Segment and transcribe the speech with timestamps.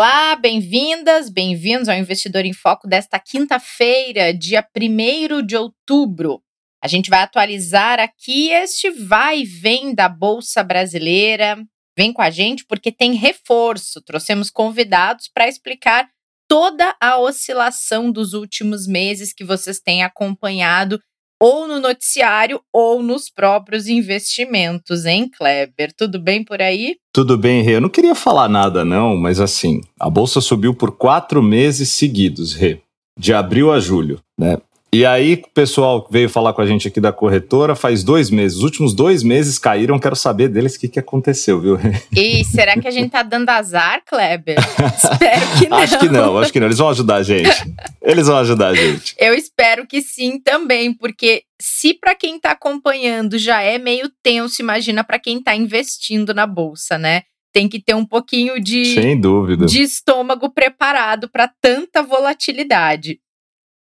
[0.00, 6.40] Olá, bem-vindas, bem-vindos ao Investidor em Foco desta quinta-feira, dia 1 de outubro.
[6.80, 11.58] A gente vai atualizar aqui este vai e vem da Bolsa Brasileira.
[11.98, 14.00] Vem com a gente porque tem reforço.
[14.00, 16.08] Trouxemos convidados para explicar
[16.46, 21.00] toda a oscilação dos últimos meses que vocês têm acompanhado
[21.40, 25.92] ou no noticiário ou nos próprios investimentos, hein, Kleber?
[25.96, 26.96] Tudo bem por aí?
[27.12, 27.76] Tudo bem, Rê.
[27.76, 32.54] Eu não queria falar nada, não, mas assim, a bolsa subiu por quatro meses seguidos,
[32.54, 32.80] Rê.
[33.18, 34.58] De abril a julho, né?
[34.90, 38.56] E aí, o pessoal veio falar com a gente aqui da corretora faz dois meses.
[38.56, 41.78] Os últimos dois meses caíram, quero saber deles o que, que aconteceu, viu?
[42.16, 44.56] E será que a gente tá dando azar, Kleber?
[44.96, 45.76] espero que não.
[45.76, 46.66] Acho que não, acho que não.
[46.66, 47.74] Eles vão ajudar a gente.
[48.00, 49.14] Eles vão ajudar a gente.
[49.18, 54.62] Eu espero que sim também, porque se para quem tá acompanhando já é meio tenso,
[54.62, 57.22] imagina para quem tá investindo na bolsa, né?
[57.52, 59.66] Tem que ter um pouquinho de, Sem dúvida.
[59.66, 63.18] de estômago preparado para tanta volatilidade.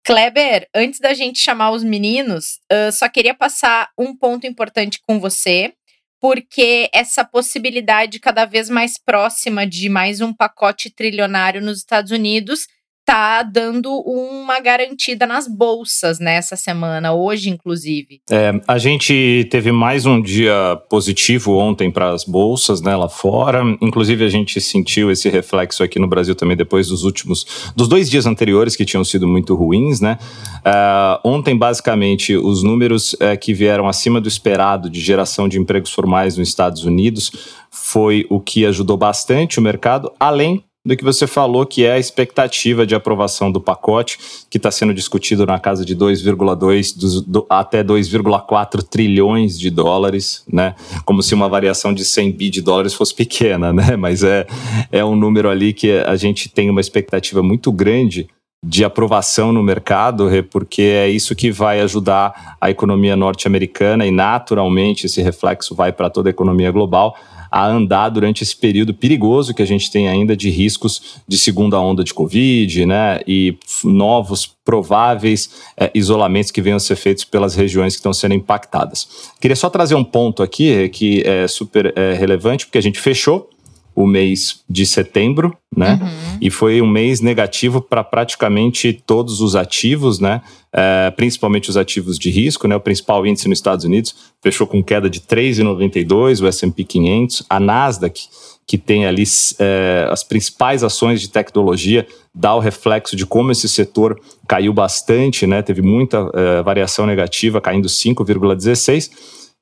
[0.05, 5.19] Kleber, antes da gente chamar os meninos, uh, só queria passar um ponto importante com
[5.19, 5.73] você,
[6.21, 12.67] porque essa possibilidade cada vez mais próxima de mais um pacote trilionário nos Estados Unidos
[13.05, 18.21] tá dando uma garantida nas bolsas nessa semana, hoje inclusive.
[18.31, 23.63] É, a gente teve mais um dia positivo ontem para as bolsas, né, lá fora.
[23.81, 28.09] Inclusive a gente sentiu esse reflexo aqui no Brasil também depois dos últimos, dos dois
[28.09, 30.19] dias anteriores que tinham sido muito ruins, né.
[30.65, 35.93] Uh, ontem basicamente os números uh, que vieram acima do esperado de geração de empregos
[35.93, 37.31] formais nos Estados Unidos
[37.71, 41.99] foi o que ajudou bastante o mercado, além do que você falou, que é a
[41.99, 44.19] expectativa de aprovação do pacote,
[44.51, 50.75] que está sendo discutido na casa de 2,2 até 2,4 trilhões de dólares, né?
[51.07, 53.97] Como se uma variação de 100 bi de dólares fosse pequena, né?
[53.97, 54.47] Mas é,
[54.93, 58.29] é um número ali que a gente tem uma expectativa muito grande
[58.63, 65.05] de aprovação no mercado, porque é isso que vai ajudar a economia norte-americana e, naturalmente,
[65.07, 67.15] esse reflexo vai para toda a economia global
[67.55, 71.79] a andar durante esse período perigoso que a gente tem ainda de riscos de segunda
[71.79, 73.21] onda de Covid, né?
[73.29, 78.35] E novos prováveis é, isolamentos que venham a ser feitos pelas regiões que estão sendo
[78.35, 79.31] impactadas.
[79.41, 83.49] Queria só trazer um ponto aqui que é super é, relevante, porque a gente fechou
[83.95, 85.99] o mês de setembro, né?
[86.03, 86.39] Uhum.
[86.41, 90.43] E foi um mês negativo para praticamente todos os ativos, né?
[90.73, 92.75] É, principalmente os ativos de risco, né?
[92.75, 97.61] O principal índice nos Estados Unidos fechou com queda de 3,92, o S&P 500, a
[97.61, 98.29] Nasdaq
[98.67, 99.25] que tem ali
[99.59, 104.19] é, as principais ações de tecnologia, dá o reflexo de como esse setor
[104.49, 105.63] caiu bastante, né?
[105.63, 109.11] Teve muita é, variação negativa, caindo 5,16.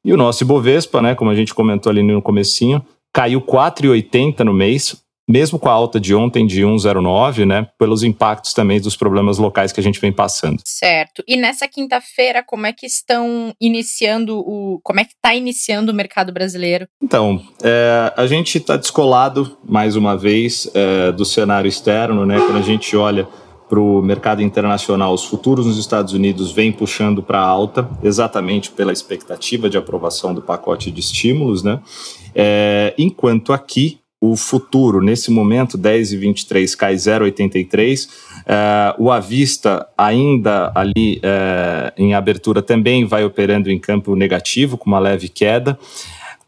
[0.05, 1.15] E o nosso Ibovespa, né?
[1.15, 4.97] Como a gente comentou ali no comecinho, caiu 4,80 no mês,
[5.29, 9.73] mesmo com a alta de ontem de 1,09, né, pelos impactos também dos problemas locais
[9.73, 10.61] que a gente vem passando.
[10.65, 11.23] Certo.
[11.29, 15.95] E nessa quinta-feira, como é que estão iniciando o, como é que está iniciando o
[15.95, 16.87] mercado brasileiro?
[17.01, 22.39] Então, é, a gente está descolado mais uma vez é, do cenário externo, né?
[22.39, 23.29] Quando a gente olha
[23.69, 28.93] para o mercado internacional, os futuros nos Estados Unidos vêm puxando para alta, exatamente pela
[28.93, 31.81] expectativa de aprovação do pacote de estímulos, né?
[32.35, 38.09] É, enquanto aqui o futuro, nesse momento, 10 e 23 cai 0,83.
[38.47, 44.89] É, o Avista, ainda ali é, em abertura, também vai operando em campo negativo, com
[44.89, 45.77] uma leve queda.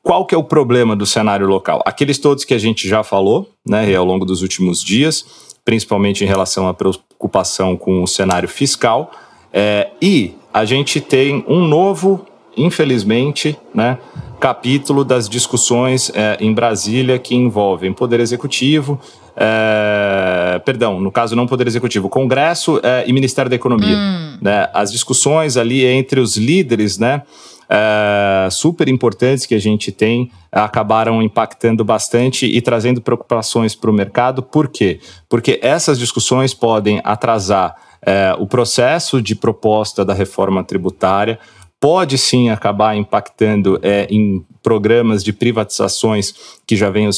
[0.05, 1.83] Qual que é o problema do cenário local?
[1.85, 5.25] Aqueles todos que a gente já falou, né, ao longo dos últimos dias,
[5.65, 9.11] principalmente em relação à preocupação com o cenário fiscal.
[9.53, 12.25] É, e a gente tem um novo,
[12.57, 13.99] infelizmente, né,
[14.41, 19.01] capítulo das discussões é, em Brasília que envolvem Poder Executivo,
[19.37, 23.97] é, perdão, no caso não Poder Executivo, Congresso é, e Ministério da Economia.
[23.97, 24.39] Hum.
[24.41, 27.23] Né, as discussões ali entre os líderes, né,
[27.69, 33.95] é, super importantes que a gente tem acabaram impactando bastante e trazendo preocupações para o
[33.95, 34.43] mercado.
[34.43, 35.01] Por quê?
[35.29, 41.39] Porque essas discussões podem atrasar é, o processo de proposta da reforma tributária,
[41.85, 46.35] pode sim acabar impactando é, em programas de privatizações
[46.67, 47.11] que já vêm,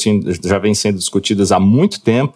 [0.44, 2.34] já vêm sendo discutidas há muito tempo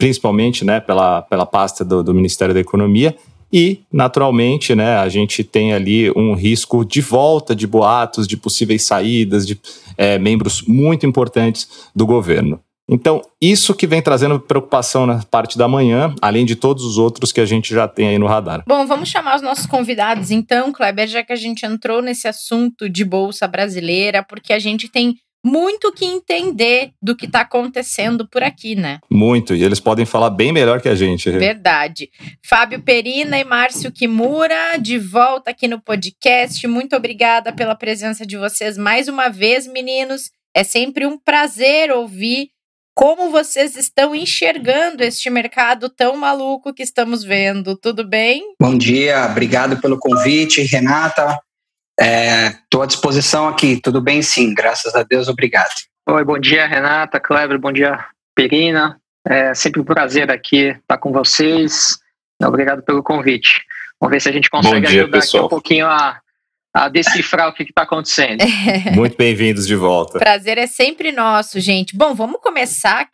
[0.00, 3.14] principalmente né, pela, pela pasta do, do Ministério da Economia.
[3.52, 8.82] E, naturalmente, né, a gente tem ali um risco de volta de boatos, de possíveis
[8.84, 9.60] saídas de
[9.98, 12.60] é, membros muito importantes do governo.
[12.90, 17.30] Então, isso que vem trazendo preocupação na parte da manhã, além de todos os outros
[17.30, 18.64] que a gente já tem aí no radar.
[18.66, 22.88] Bom, vamos chamar os nossos convidados então, Kleber, já que a gente entrou nesse assunto
[22.88, 28.42] de bolsa brasileira, porque a gente tem muito que entender do que está acontecendo por
[28.42, 28.98] aqui, né?
[29.10, 31.30] Muito, e eles podem falar bem melhor que a gente.
[31.30, 32.10] Verdade.
[32.44, 36.66] Fábio Perina e Márcio Kimura, de volta aqui no podcast.
[36.66, 40.30] Muito obrigada pela presença de vocês mais uma vez, meninos.
[40.54, 42.50] É sempre um prazer ouvir
[43.00, 47.74] como vocês estão enxergando este mercado tão maluco que estamos vendo.
[47.74, 48.54] Tudo bem?
[48.60, 51.40] Bom dia, obrigado pelo convite, Renata.
[51.98, 55.70] Estou é, à disposição aqui, tudo bem sim, graças a Deus, obrigado.
[56.10, 58.04] Oi, bom dia, Renata, Kleber, bom dia,
[58.34, 59.00] Perina.
[59.26, 61.98] É sempre um prazer aqui estar com vocês.
[62.42, 63.62] Obrigado pelo convite.
[63.98, 65.44] Vamos ver se a gente consegue dia, ajudar pessoal.
[65.44, 66.20] aqui um pouquinho a,
[66.74, 68.44] a decifrar o que está acontecendo.
[68.94, 70.18] Muito bem-vindos de volta.
[70.18, 71.96] Prazer é sempre nosso, gente.
[71.96, 73.08] Bom, vamos começar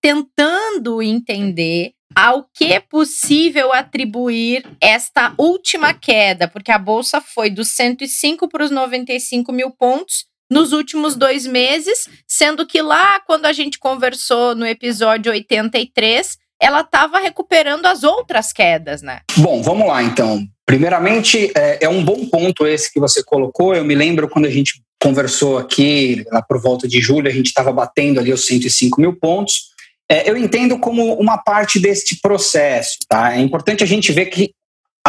[0.00, 7.68] tentando entender ao que é possível atribuir esta última queda, porque a bolsa foi dos
[7.68, 13.52] 105 para os 95 mil pontos nos últimos dois meses, sendo que lá, quando a
[13.52, 19.20] gente conversou no episódio 83, ela estava recuperando as outras quedas, né?
[19.36, 20.48] Bom, vamos lá então.
[20.68, 23.74] Primeiramente, é, é, um bom ponto esse que você colocou.
[23.74, 27.46] Eu me lembro quando a gente conversou aqui, lá por volta de julho, a gente
[27.46, 29.70] estava batendo ali os 105 mil pontos.
[30.10, 32.98] É, eu entendo como uma parte deste processo.
[33.08, 33.34] Tá?
[33.34, 34.52] É importante a gente ver que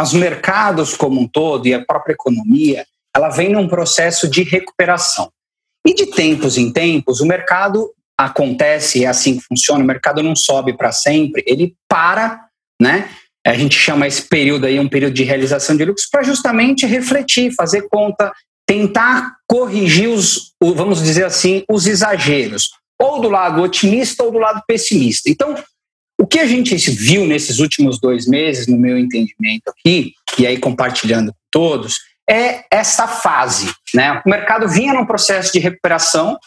[0.02, 5.30] os mercados como um todo e a própria economia, ela vem num processo de recuperação.
[5.86, 10.38] E de tempos em tempos, o mercado acontece, é assim que funciona, o mercado não
[10.38, 12.46] sobe para sempre, ele para,
[12.82, 13.10] né?
[13.46, 17.54] A gente chama esse período aí um período de realização de lucros para justamente refletir,
[17.54, 18.32] fazer conta,
[18.68, 22.70] tentar corrigir os, vamos dizer assim, os exageros,
[23.00, 25.30] ou do lado otimista ou do lado pessimista.
[25.30, 25.56] Então,
[26.20, 30.58] o que a gente viu nesses últimos dois meses, no meu entendimento aqui, e aí
[30.58, 31.98] compartilhando com todos,
[32.30, 33.74] é essa fase.
[33.96, 34.22] Né?
[34.26, 36.38] O mercado vinha num processo de recuperação,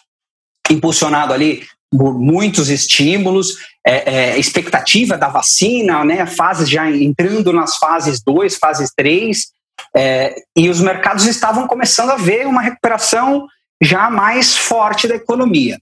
[0.71, 3.57] impulsionado ali muitos estímulos,
[3.87, 9.53] é, é, expectativa da vacina, né, fases já entrando nas fases 2, fases 3,
[9.95, 13.47] é, e os mercados estavam começando a ver uma recuperação
[13.83, 15.79] já mais forte da economia.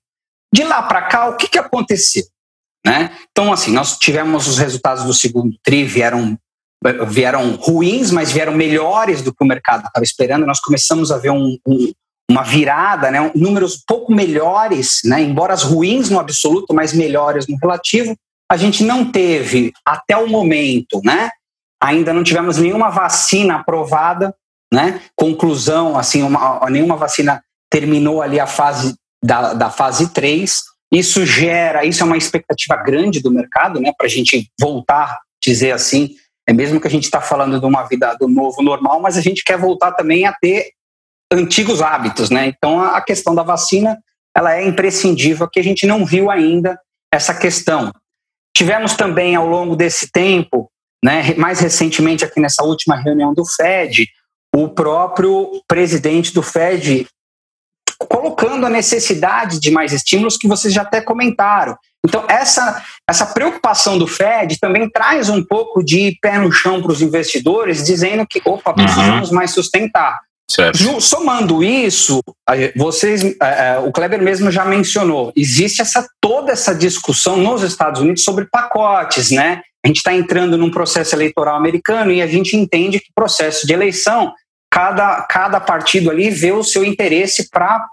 [0.53, 2.25] De lá para cá, o que, que aconteceu?
[2.85, 3.15] Né?
[3.31, 6.37] Então, assim, nós tivemos os resultados do segundo TRI, vieram,
[7.09, 10.47] vieram ruins, mas vieram melhores do que o mercado estava esperando.
[10.47, 11.93] Nós começamos a ver um, um,
[12.31, 17.57] uma virada, né, números pouco melhores, né, embora as ruins no absoluto, mas melhores no
[17.57, 18.17] relativo.
[18.49, 21.31] A gente não teve, até o momento, né,
[21.83, 24.33] ainda não tivemos nenhuma vacina aprovada,
[24.73, 30.63] né, conclusão, assim, uma, nenhuma vacina terminou ali a fase da, da fase 3.
[30.93, 35.73] Isso gera, isso é uma expectativa grande do mercado, né, para a gente voltar, dizer
[35.73, 36.11] assim,
[36.49, 39.21] é mesmo que a gente está falando de uma vida do novo normal, mas a
[39.21, 40.71] gente quer voltar também a ter
[41.33, 42.47] antigos hábitos, né?
[42.47, 43.99] Então a questão da vacina
[44.37, 46.79] ela é imprescindível que a gente não viu ainda
[47.13, 47.93] essa questão.
[48.57, 50.71] Tivemos também ao longo desse tempo,
[51.05, 54.09] né, mais recentemente aqui nessa última reunião do Fed,
[54.55, 57.07] o próprio presidente do Fed
[58.09, 61.77] colocando a necessidade de mais estímulos que vocês já até comentaram.
[62.05, 66.93] Então, essa, essa preocupação do Fed também traz um pouco de pé no chão para
[66.93, 69.35] os investidores, dizendo que, opa, precisamos uhum.
[69.35, 70.19] mais sustentar.
[70.51, 71.01] Certo.
[71.01, 72.21] Somando isso,
[72.75, 78.01] vocês, é, é, o Kleber mesmo já mencionou, existe essa toda essa discussão nos Estados
[78.01, 79.63] Unidos sobre pacotes, né?
[79.85, 83.73] A gente está entrando num processo eleitoral americano e a gente entende que processo de
[83.73, 84.35] eleição,
[84.69, 87.87] cada, cada partido ali vê o seu interesse para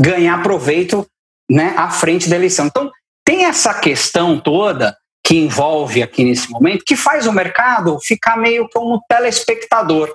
[0.00, 1.04] ganhar proveito
[1.50, 2.66] né, à frente da eleição.
[2.66, 2.90] Então,
[3.24, 8.68] tem essa questão toda que envolve aqui nesse momento, que faz o mercado ficar meio
[8.72, 10.14] como telespectador.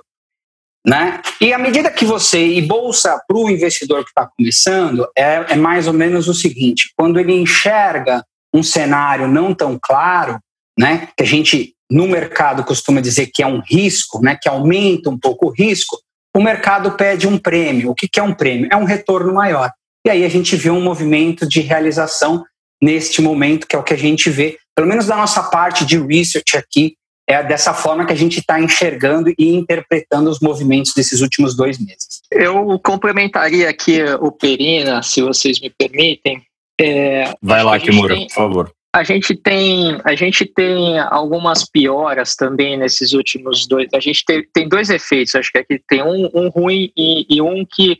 [0.86, 1.22] Né?
[1.40, 5.56] E à medida que você, e bolsa para o investidor que está começando, é, é
[5.56, 8.22] mais ou menos o seguinte: quando ele enxerga
[8.52, 10.38] um cenário não tão claro,
[10.78, 15.08] né, que a gente no mercado costuma dizer que é um risco, né, que aumenta
[15.08, 15.98] um pouco o risco,
[16.36, 17.90] o mercado pede um prêmio.
[17.90, 18.68] O que, que é um prêmio?
[18.70, 19.70] É um retorno maior.
[20.06, 22.44] E aí a gente vê um movimento de realização
[22.82, 25.98] neste momento, que é o que a gente vê, pelo menos da nossa parte de
[25.98, 26.96] research aqui,
[27.26, 31.78] é dessa forma que a gente está enxergando e interpretando os movimentos desses últimos dois
[31.78, 32.22] meses.
[32.30, 36.42] Eu complementaria aqui o Perina, se vocês me permitem.
[36.80, 38.26] É, Vai lá, Kimura, tem...
[38.26, 38.74] por favor.
[38.94, 43.88] A gente tem a gente tem algumas pioras também nesses últimos dois.
[43.92, 47.42] A gente tem, tem dois efeitos, acho que aqui tem um, um ruim e, e,
[47.42, 47.98] um que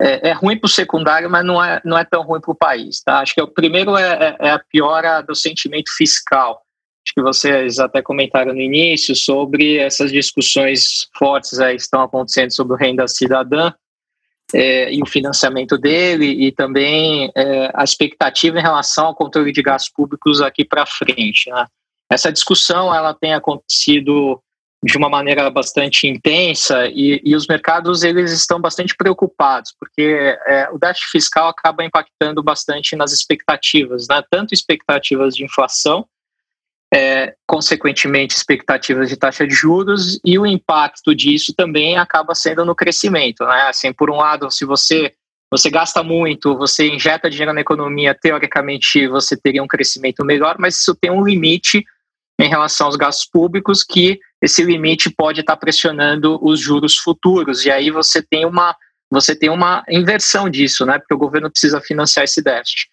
[0.00, 2.56] é, é ruim para o secundário, mas não é, não é tão ruim para o
[2.56, 3.00] país.
[3.02, 3.20] Tá?
[3.20, 6.60] Acho que o primeiro é, é, é a piora do sentimento fiscal.
[7.04, 12.52] Acho que vocês até comentaram no início sobre essas discussões fortes aí que estão acontecendo
[12.52, 13.72] sobre o renda cidadã
[14.54, 19.62] é, e o financiamento dele e também é, a expectativa em relação ao controle de
[19.62, 21.50] gastos públicos aqui para frente.
[21.50, 21.66] Né?
[22.10, 24.40] Essa discussão ela tem acontecido
[24.84, 30.68] de uma maneira bastante intensa e, e os mercados eles estão bastante preocupados porque é,
[30.70, 34.22] o déficit fiscal acaba impactando bastante nas expectativas, né?
[34.30, 36.06] tanto expectativas de inflação
[36.92, 42.74] é, consequentemente, expectativas de taxa de juros e o impacto disso também acaba sendo no
[42.74, 43.44] crescimento.
[43.44, 43.62] Né?
[43.62, 45.14] Assim, por um lado, se você,
[45.50, 50.78] você gasta muito, você injeta dinheiro na economia, teoricamente você teria um crescimento melhor, mas
[50.78, 51.82] isso tem um limite
[52.38, 57.70] em relação aos gastos públicos, que esse limite pode estar pressionando os juros futuros, e
[57.70, 58.76] aí você tem uma,
[59.10, 60.98] você tem uma inversão disso, né?
[60.98, 62.88] porque o governo precisa financiar esse déficit.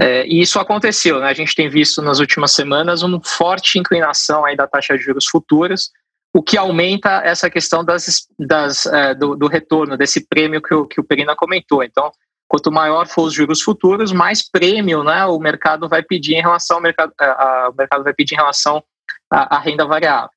[0.00, 1.26] É, e isso aconteceu, né?
[1.26, 5.26] A gente tem visto nas últimas semanas uma forte inclinação aí da taxa de juros
[5.26, 5.90] futuras,
[6.34, 10.84] o que aumenta essa questão das, das, é, do, do, retorno, desse prêmio que o,
[10.84, 11.84] que o Perina comentou.
[11.84, 12.10] Então,
[12.48, 16.78] quanto maior for os juros futuros, mais prêmio né, o mercado vai pedir em relação
[16.78, 18.82] ao mercado, a, a, o mercado vai pedir em relação
[19.30, 20.30] à, renda variável.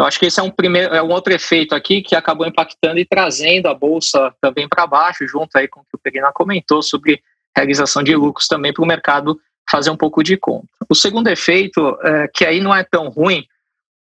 [0.00, 2.98] Eu acho que esse é um primeiro, é um outro efeito aqui que acabou impactando
[2.98, 6.82] e trazendo a bolsa também para baixo, junto aí com o que o Perina comentou
[6.82, 7.22] sobre
[7.56, 9.38] realização de lucros também para o mercado
[9.70, 10.68] fazer um pouco de conta.
[10.88, 13.46] O segundo efeito, é, que aí não é tão ruim,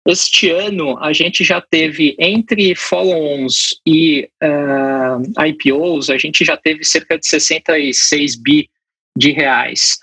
[0.07, 6.57] este ano a gente já teve entre follow-ons e uh, é, IPOs, a gente já
[6.57, 8.69] teve cerca de 66 bi
[9.15, 9.99] de reais.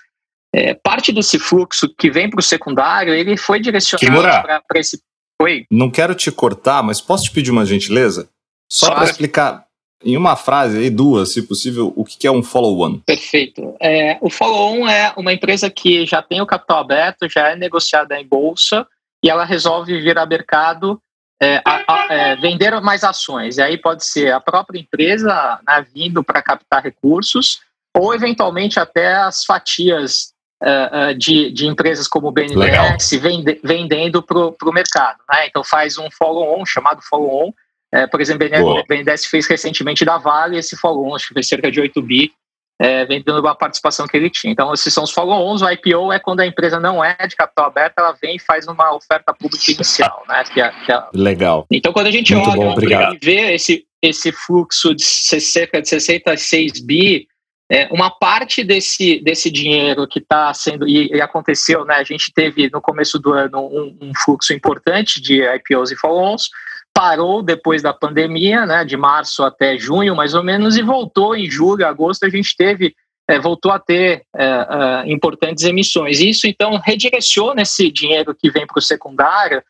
[0.55, 5.01] É, parte desse fluxo que vem para o secundário, ele foi direcionado para esse.
[5.41, 5.65] Oi?
[5.69, 8.29] Não quero te cortar, mas posso te pedir uma gentileza?
[8.71, 9.66] Só para explicar
[10.03, 12.99] em uma frase aí, duas, se possível, o que é um follow-on?
[12.99, 13.75] Perfeito.
[13.79, 18.19] É, o follow-on é uma empresa que já tem o capital aberto, já é negociada
[18.19, 18.87] em bolsa
[19.23, 21.01] e ela resolve vir ao mercado
[21.41, 23.57] é, a, a, é, vender mais ações.
[23.57, 27.59] E aí pode ser a própria empresa né, vindo para captar recursos
[27.95, 34.21] ou eventualmente até as fatias uh, uh, de, de, empresas como o BNDES vende, vendendo
[34.21, 35.17] para o mercado.
[35.29, 35.47] Né?
[35.47, 37.51] Então faz um follow-on chamado follow-on
[37.93, 41.71] é, por exemplo, o BNDES fez recentemente da Vale esse follow-on, acho que fez cerca
[41.71, 42.31] de 8 bi,
[42.79, 44.51] é, vendendo a participação que ele tinha.
[44.51, 45.61] Então, esses são os follow-ons.
[45.61, 48.67] O IPO é quando a empresa não é de capital aberto, ela vem e faz
[48.67, 50.23] uma oferta pública inicial.
[50.27, 51.03] Né, que é, que é...
[51.13, 51.65] Legal.
[51.71, 56.81] Então, quando a gente Muito olha e vê esse, esse fluxo de cerca de 66
[56.81, 57.27] bi,
[57.69, 62.31] é, uma parte desse, desse dinheiro que está sendo, e, e, aconteceu, né, a gente
[62.33, 66.49] teve no começo do ano um, um fluxo importante de IPOs e follow-ons,
[66.97, 71.47] parou depois da pandemia, né, de março até junho, mais ou menos, e voltou em
[71.47, 72.95] julho, agosto, a gente teve,
[73.29, 76.19] é, voltou a ter é, é, importantes emissões.
[76.19, 79.61] Isso, então, redireciona esse dinheiro que vem para o secundário,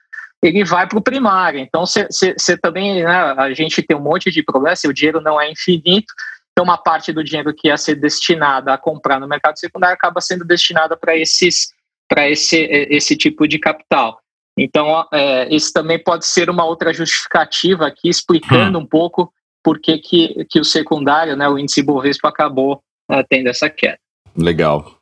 [0.42, 1.60] ele vai para o primário.
[1.60, 5.52] Então, você também, né, a gente tem um monte de problemas, o dinheiro não é
[5.52, 6.14] infinito,
[6.54, 10.22] então uma parte do dinheiro que ia ser destinada a comprar no mercado secundário acaba
[10.22, 11.76] sendo destinada para esses
[12.08, 12.56] para esse,
[12.90, 14.18] esse tipo de capital.
[14.58, 18.82] Então, é, esse também pode ser uma outra justificativa aqui, explicando hum.
[18.82, 19.32] um pouco
[19.64, 24.00] por que, que, que o secundário, né, o índice Bovespa, acabou é, tendo essa queda.
[24.36, 24.94] Legal.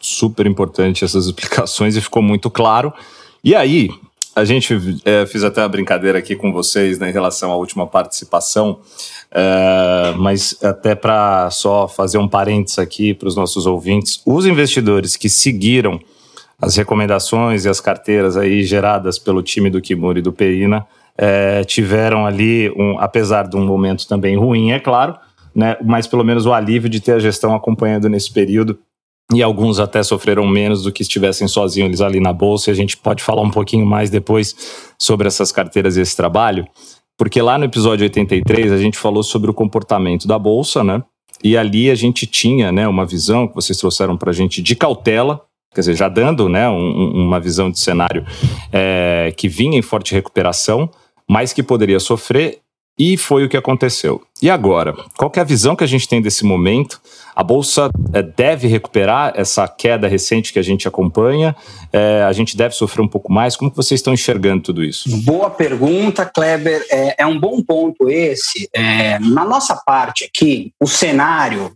[0.00, 2.92] Super importante essas explicações e ficou muito claro.
[3.42, 3.90] E aí,
[4.34, 7.86] a gente é, fiz até uma brincadeira aqui com vocês né, em relação à última
[7.86, 8.80] participação,
[9.30, 15.16] é, mas até para só fazer um parênteses aqui para os nossos ouvintes, os investidores
[15.16, 16.00] que seguiram
[16.60, 21.62] as recomendações e as carteiras aí geradas pelo time do Kimura e do Perina é,
[21.64, 25.16] tiveram ali, um, apesar de um momento também ruim, é claro,
[25.54, 28.78] né, mas pelo menos o alívio de ter a gestão acompanhando nesse período
[29.32, 32.70] e alguns até sofreram menos do que estivessem sozinhos ali na bolsa.
[32.70, 34.54] E a gente pode falar um pouquinho mais depois
[34.98, 36.66] sobre essas carteiras e esse trabalho,
[37.16, 41.02] porque lá no episódio 83 a gente falou sobre o comportamento da bolsa, né?
[41.42, 44.74] E ali a gente tinha né, uma visão que vocês trouxeram para a gente de
[44.74, 45.42] cautela
[45.74, 48.24] quer dizer, já dando né, um, uma visão de cenário
[48.72, 50.90] é, que vinha em forte recuperação,
[51.28, 52.60] mas que poderia sofrer,
[52.98, 54.22] e foi o que aconteceu.
[54.40, 57.00] E agora, qual é a visão que a gente tem desse momento?
[57.34, 61.56] A Bolsa é, deve recuperar essa queda recente que a gente acompanha?
[61.92, 63.56] É, a gente deve sofrer um pouco mais?
[63.56, 65.08] Como que vocês estão enxergando tudo isso?
[65.22, 66.86] Boa pergunta, Kleber.
[66.88, 68.68] É, é um bom ponto esse.
[68.72, 71.72] É, na nossa parte aqui, o cenário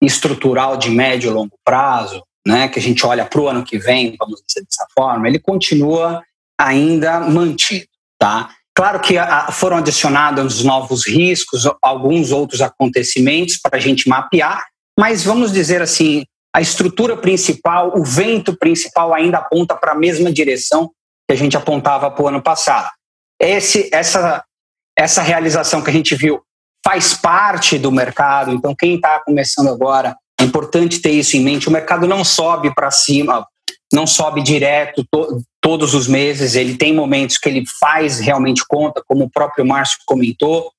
[0.00, 3.78] estrutural de médio e longo prazo né, que a gente olha para o ano que
[3.78, 6.22] vem, vamos dizer dessa forma, ele continua
[6.58, 7.86] ainda mantido.
[8.18, 8.50] Tá?
[8.74, 9.14] Claro que
[9.52, 14.64] foram adicionados novos riscos, alguns outros acontecimentos para a gente mapear,
[14.98, 20.32] mas vamos dizer assim, a estrutura principal, o vento principal ainda aponta para a mesma
[20.32, 20.90] direção
[21.26, 22.90] que a gente apontava para o ano passado.
[23.40, 24.44] Esse, essa,
[24.96, 26.42] essa realização que a gente viu
[26.84, 31.68] faz parte do mercado, então quem está começando agora, é importante ter isso em mente.
[31.68, 33.46] O mercado não sobe para cima,
[33.92, 39.02] não sobe direto to, todos os meses, ele tem momentos que ele faz realmente conta,
[39.06, 40.72] como o próprio Márcio comentou,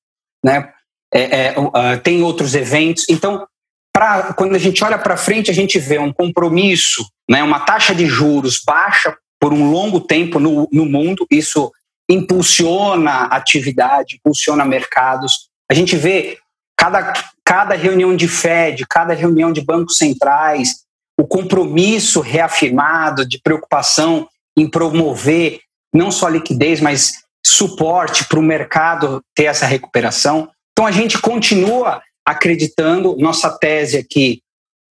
[0.44, 0.70] né?
[1.12, 3.04] É, é, uh, tem outros eventos.
[3.08, 3.46] Então,
[3.92, 7.42] pra, quando a gente olha para frente, a gente vê um compromisso, né?
[7.42, 11.70] uma taxa de juros baixa por um longo tempo no, no mundo, isso
[12.10, 15.48] impulsiona atividade, impulsiona mercados.
[15.70, 16.38] A gente vê
[16.76, 17.12] cada,
[17.44, 20.84] cada reunião de Fed, cada reunião de bancos centrais,
[21.18, 25.60] o compromisso reafirmado de preocupação em promover
[25.94, 30.50] não só liquidez, mas suporte para o mercado ter essa recuperação.
[30.72, 34.42] Então a gente continua acreditando, nossa tese aqui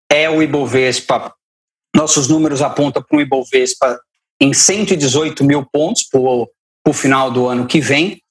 [0.10, 1.34] é o Ibovespa,
[1.96, 4.00] nossos números apontam para um Ibovespa
[4.40, 8.22] em 118 mil pontos para o final do ano que vem,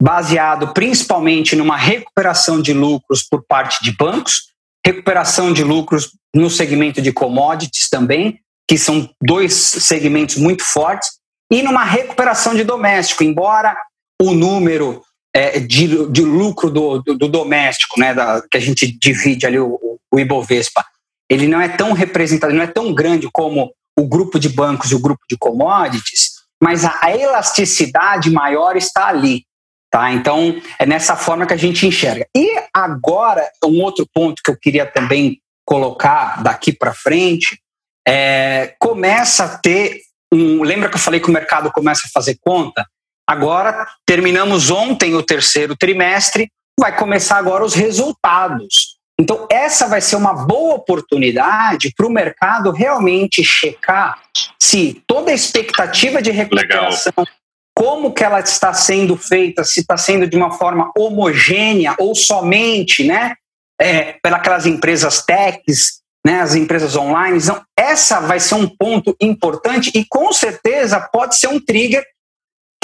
[0.00, 4.50] baseado principalmente numa recuperação de lucros por parte de bancos,
[4.84, 11.10] recuperação de lucros no segmento de commodities também, que são dois segmentos muito fortes,
[11.52, 13.76] e numa recuperação de doméstico, embora
[14.22, 15.02] o número
[15.34, 19.58] é, de, de, lucro do, do, do doméstico, né, da, que a gente divide ali
[19.58, 20.84] o, o, Ibovespa,
[21.28, 24.94] ele não é tão representado, não é tão grande como o grupo de bancos e
[24.94, 26.30] o grupo de commodities,
[26.62, 29.44] mas a, a elasticidade maior está ali.
[29.90, 30.12] Tá?
[30.12, 32.26] Então, é nessa forma que a gente enxerga.
[32.36, 37.60] E agora, um outro ponto que eu queria também colocar daqui para frente
[38.06, 40.00] é, começa a ter
[40.32, 40.62] um.
[40.62, 42.86] Lembra que eu falei que o mercado começa a fazer conta?
[43.28, 48.98] Agora, terminamos ontem o terceiro trimestre, vai começar agora os resultados.
[49.20, 54.18] Então, essa vai ser uma boa oportunidade para o mercado realmente checar
[54.58, 57.39] se toda a expectativa de recuperação, Legal.
[57.80, 63.02] Como que ela está sendo feita, se está sendo de uma forma homogênea ou somente
[63.04, 63.32] né,
[63.80, 67.38] é, pelas empresas techs, né, as empresas online.
[67.38, 72.04] Então, essa vai ser um ponto importante e com certeza pode ser um trigger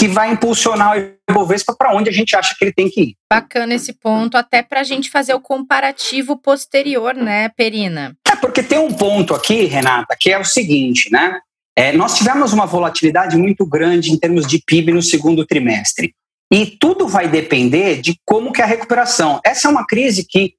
[0.00, 3.16] que vai impulsionar o Ibovespa para onde a gente acha que ele tem que ir.
[3.30, 8.16] Bacana esse ponto, até para a gente fazer o comparativo posterior, né, Perina?
[8.26, 11.38] É, porque tem um ponto aqui, Renata, que é o seguinte, né?
[11.78, 16.14] É, nós tivemos uma volatilidade muito grande em termos de PIB no segundo trimestre.
[16.52, 19.40] E tudo vai depender de como que é a recuperação.
[19.44, 20.54] Essa é uma crise que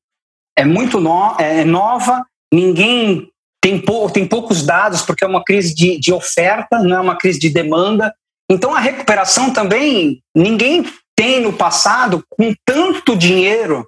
[0.57, 3.29] é muito no, é nova, ninguém
[3.61, 7.17] tem, pou, tem poucos dados, porque é uma crise de, de oferta, não é uma
[7.17, 8.13] crise de demanda.
[8.49, 13.87] Então a recuperação também, ninguém tem no passado com tanto dinheiro,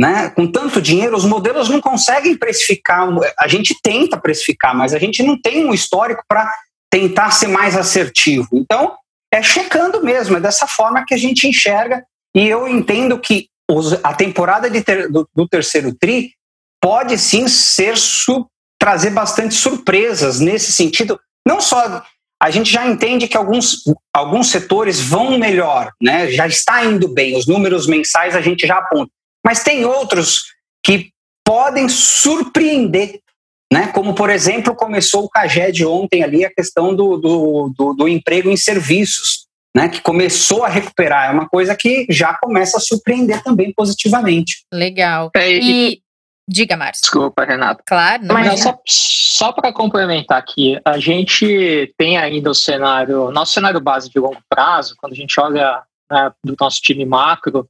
[0.00, 0.30] né?
[0.30, 3.06] Com tanto dinheiro, os modelos não conseguem precificar.
[3.38, 6.50] A gente tenta precificar, mas a gente não tem um histórico para
[6.90, 8.48] tentar ser mais assertivo.
[8.54, 8.94] Então,
[9.30, 12.02] é checando mesmo, é dessa forma que a gente enxerga.
[12.34, 13.48] E eu entendo que
[14.02, 16.32] a temporada ter, do, do, terceiro tri
[16.80, 18.46] pode sim ser su,
[18.80, 21.20] trazer bastante surpresas nesse sentido.
[21.46, 22.02] Não só
[22.42, 23.82] a gente já entende que alguns,
[24.14, 26.30] alguns setores vão melhor, né?
[26.30, 29.12] já está indo bem, os números mensais a gente já aponta.
[29.44, 30.44] Mas tem outros
[30.84, 31.10] que
[31.44, 33.20] podem surpreender,
[33.72, 33.88] né?
[33.88, 38.50] como, por exemplo, começou o CAGED ontem ali, a questão do, do, do, do emprego
[38.50, 41.28] em serviços né, que começou a recuperar.
[41.28, 44.64] É uma coisa que já começa a surpreender também positivamente.
[44.72, 45.30] Legal.
[45.34, 46.02] É, e, e...
[46.48, 47.02] Diga, Márcio.
[47.02, 47.82] Desculpa, Renato.
[47.86, 53.52] Claro, não Mas só, só para complementar aqui, a gente tem ainda o cenário, nosso
[53.52, 57.68] cenário base de longo prazo, quando a gente olha né, do nosso time macro,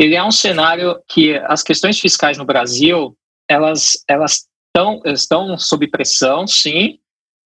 [0.00, 3.14] ele é um cenário que as questões fiscais no Brasil,
[3.46, 6.98] elas, elas estão, estão sob pressão, sim,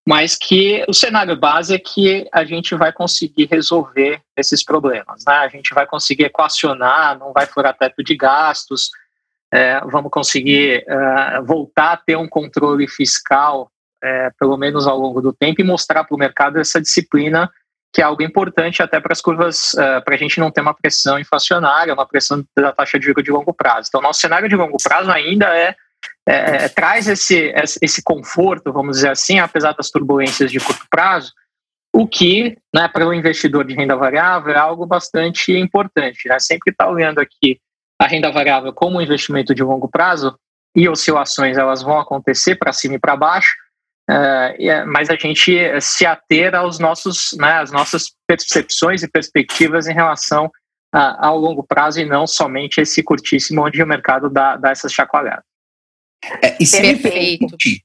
[0.07, 5.25] mas que o cenário base é que a gente vai conseguir resolver esses problemas.
[5.27, 5.35] Né?
[5.35, 8.90] A gente vai conseguir equacionar, não vai furar teto de gastos,
[9.53, 13.69] é, vamos conseguir é, voltar a ter um controle fiscal,
[14.01, 17.51] é, pelo menos ao longo do tempo, e mostrar para o mercado essa disciplina,
[17.94, 20.74] que é algo importante até para as curvas, é, para a gente não ter uma
[20.74, 23.88] pressão inflacionária, uma pressão da taxa de juros de longo prazo.
[23.88, 25.76] Então, nosso cenário de longo prazo ainda é
[26.26, 27.52] é, traz esse,
[27.83, 31.33] esse conforto, vamos dizer assim, apesar das turbulências de curto prazo,
[31.92, 36.28] o que, né, para o investidor de renda variável, é algo bastante importante.
[36.28, 36.38] Né?
[36.38, 37.61] Sempre está olhando aqui
[38.00, 40.37] a renda variável como um investimento de longo prazo
[40.74, 43.54] e oscilações elas vão acontecer para cima e para baixo,
[44.09, 49.95] é, mas a gente se ater aos nossos, né, às nossas percepções e perspectivas em
[49.95, 50.51] relação
[50.93, 54.93] a, ao longo prazo e não somente esse curtíssimo onde o mercado dá, dá essas
[54.93, 55.45] chacoalhadas.
[56.43, 57.85] É, e se me permite,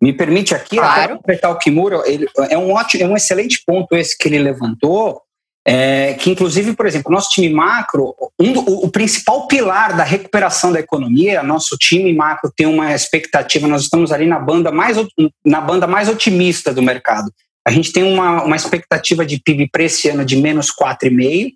[0.00, 1.16] me permite aqui claro.
[1.16, 5.22] completar o Kimura, ele, é um ótimo, é um excelente ponto esse que ele levantou,
[5.68, 10.04] é, que inclusive, por exemplo, nosso time macro, um do, o, o, principal pilar da
[10.04, 14.96] recuperação da economia, nosso time macro tem uma expectativa, nós estamos ali na banda mais,
[15.44, 17.32] na banda mais otimista do mercado.
[17.66, 21.54] A gente tem uma, uma expectativa de PIB para esse ano de menos 4,5%,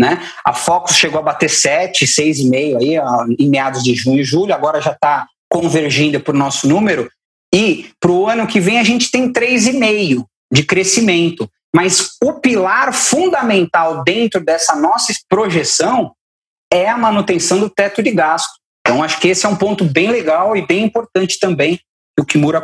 [0.00, 0.26] né?
[0.42, 4.80] A Focus chegou a bater 7, 6,5 aí em meados de junho e julho, agora
[4.80, 7.10] já está convergindo para o nosso número.
[7.54, 11.46] E para o ano que vem a gente tem 3,5 de crescimento.
[11.74, 16.12] Mas o pilar fundamental dentro dessa nossa projeção
[16.72, 18.50] é a manutenção do teto de gasto.
[18.80, 22.24] Então, acho que esse é um ponto bem legal e bem importante também que o
[22.24, 22.62] Kimura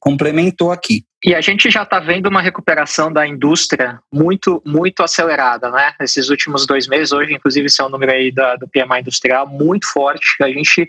[0.00, 1.04] complementou aqui.
[1.24, 5.92] E a gente já está vendo uma recuperação da indústria muito, muito acelerada, né?
[6.00, 9.46] Nesses últimos dois meses, hoje, inclusive, esse é o número aí da, do PMI industrial
[9.46, 10.36] muito forte.
[10.40, 10.88] A gente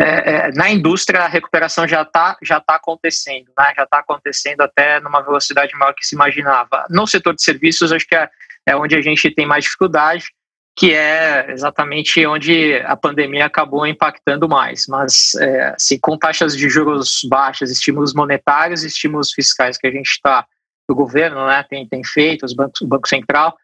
[0.00, 3.72] é, é, na indústria a recuperação já está já tá acontecendo, né?
[3.76, 6.84] já está acontecendo até numa velocidade maior que se imaginava.
[6.90, 8.28] No setor de serviços, acho que é,
[8.66, 10.24] é onde a gente tem mais dificuldade,
[10.76, 14.86] que é exatamente onde a pandemia acabou impactando mais.
[14.88, 20.10] Mas, é, assim, com taxas de juros baixas, estímulos monetários, estímulos fiscais que a gente
[20.10, 20.44] está,
[20.90, 23.56] o governo né, tem, tem feito, os bancos, o Banco Central,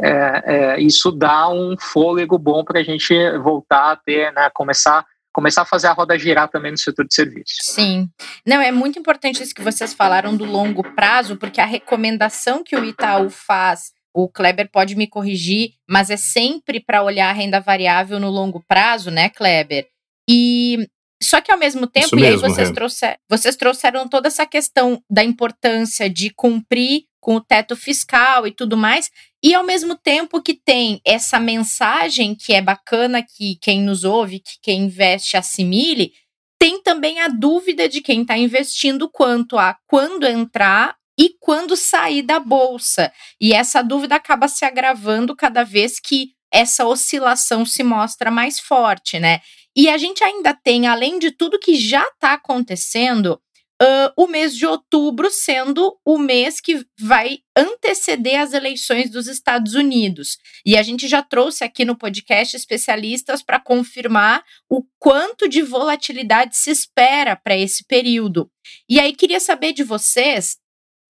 [0.00, 5.06] é, é, isso dá um fôlego bom para a gente voltar a ter, né, começar
[5.36, 7.58] começar a fazer a roda girar também no setor de serviços.
[7.60, 8.08] Sim.
[8.46, 12.74] Não, é muito importante isso que vocês falaram do longo prazo, porque a recomendação que
[12.74, 17.60] o Itaú faz, o Kleber pode me corrigir, mas é sempre para olhar a renda
[17.60, 19.86] variável no longo prazo, né, Kleber?
[20.26, 20.88] E
[21.22, 25.02] só que ao mesmo tempo, Isso e aí vocês, trouxer, vocês trouxeram toda essa questão
[25.10, 29.10] da importância de cumprir com o teto fiscal e tudo mais,
[29.42, 34.40] e ao mesmo tempo que tem essa mensagem que é bacana que quem nos ouve,
[34.40, 36.12] que quem investe assimile,
[36.58, 42.22] tem também a dúvida de quem está investindo quanto a quando entrar e quando sair
[42.22, 43.12] da bolsa.
[43.40, 49.18] E essa dúvida acaba se agravando cada vez que essa oscilação se mostra mais forte,
[49.18, 49.40] né?
[49.76, 53.38] E a gente ainda tem, além de tudo que já está acontecendo,
[53.82, 59.74] uh, o mês de outubro sendo o mês que vai anteceder as eleições dos Estados
[59.74, 60.38] Unidos.
[60.64, 66.56] E a gente já trouxe aqui no podcast especialistas para confirmar o quanto de volatilidade
[66.56, 68.50] se espera para esse período.
[68.88, 70.56] E aí queria saber de vocês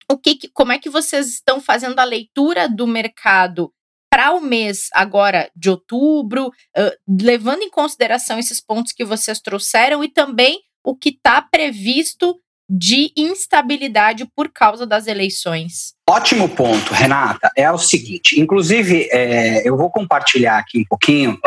[0.09, 3.73] o que, como é que vocês estão fazendo a leitura do mercado
[4.09, 10.03] para o mês agora de outubro, uh, levando em consideração esses pontos que vocês trouxeram
[10.03, 12.35] e também o que está previsto
[12.69, 15.93] de instabilidade por causa das eleições.
[16.09, 17.49] Ótimo ponto, Renata.
[17.55, 21.37] É o seguinte, inclusive, é, eu vou compartilhar aqui um pouquinho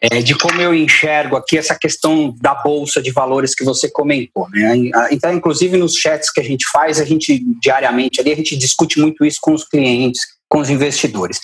[0.00, 4.48] é, de como eu enxergo aqui essa questão da bolsa de valores que você comentou.
[4.50, 4.90] Né?
[5.10, 9.00] Então, inclusive nos chats que a gente faz, a gente diariamente ali a gente discute
[9.00, 11.40] muito isso com os clientes, com os investidores.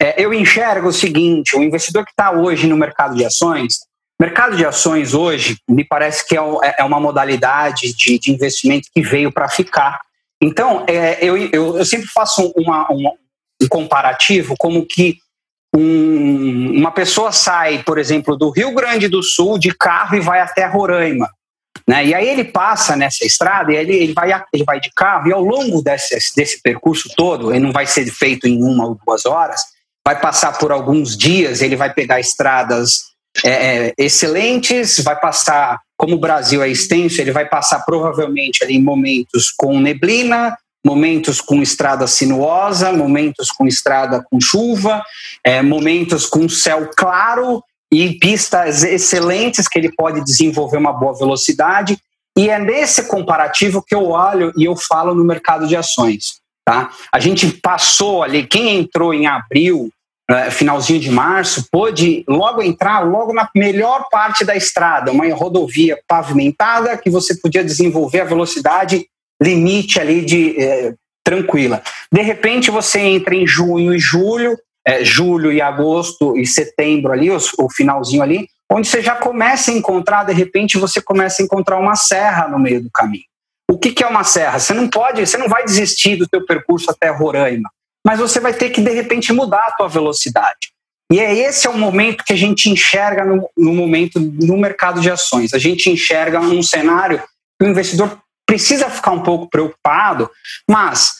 [0.00, 3.74] É, eu enxergo o seguinte: o investidor que está hoje no mercado de ações,
[4.20, 8.88] Mercado de ações hoje, me parece que é, é, é uma modalidade de, de investimento
[8.92, 10.00] que veio para ficar.
[10.42, 13.12] Então, é, eu, eu, eu, sempre faço uma, uma,
[13.62, 15.18] um comparativo como que
[15.74, 20.40] um, uma pessoa sai, por exemplo, do Rio Grande do Sul de carro e vai
[20.40, 21.30] até Roraima.
[21.88, 22.08] Né?
[22.08, 25.32] E aí ele passa nessa estrada e ele, ele, vai, ele vai de carro e
[25.32, 29.24] ao longo desse, desse percurso todo, ele não vai ser feito em uma ou duas
[29.24, 29.62] horas,
[30.06, 33.08] vai passar por alguns dias, ele vai pegar estradas
[33.42, 38.78] é, é, excelentes, vai passar, como o Brasil é extenso, ele vai passar provavelmente ali
[38.78, 45.02] momentos com neblina, momentos com estrada sinuosa, momentos com estrada com chuva,
[45.42, 51.98] é, momentos com céu claro e pistas excelentes que ele pode desenvolver uma boa velocidade.
[52.36, 56.40] E é nesse comparativo que eu olho e eu falo no mercado de ações.
[56.64, 56.90] Tá?
[57.12, 59.90] A gente passou ali, quem entrou em abril
[60.30, 65.98] é, finalzinho de março, pôde logo entrar logo na melhor parte da estrada, uma rodovia
[66.06, 69.06] pavimentada que você podia desenvolver a velocidade
[69.42, 71.82] limite ali de é, tranquila.
[72.12, 77.30] De repente você entra em junho e julho, é, julho e agosto e setembro ali,
[77.30, 81.44] o, o finalzinho ali, onde você já começa a encontrar, de repente você começa a
[81.44, 83.24] encontrar uma serra no meio do caminho.
[83.70, 84.58] O que, que é uma serra?
[84.58, 87.70] Você não pode, você não vai desistir do teu percurso até Roraima
[88.08, 90.72] mas você vai ter que, de repente, mudar a tua velocidade.
[91.12, 94.98] E é esse é o momento que a gente enxerga no, no momento no mercado
[95.00, 95.52] de ações.
[95.52, 97.22] A gente enxerga um cenário
[97.58, 100.30] que o investidor precisa ficar um pouco preocupado,
[100.70, 101.12] mas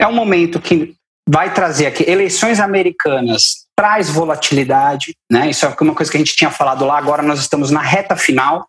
[0.00, 0.96] é um momento que
[1.28, 5.50] vai trazer aqui eleições americanas traz volatilidade, né?
[5.50, 6.96] Isso é uma coisa que a gente tinha falado lá.
[6.96, 8.68] Agora nós estamos na reta final.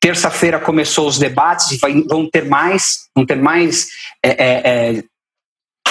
[0.00, 3.88] Terça-feira começou os debates e vão ter mais, vão ter mais
[4.22, 5.04] é, é, é,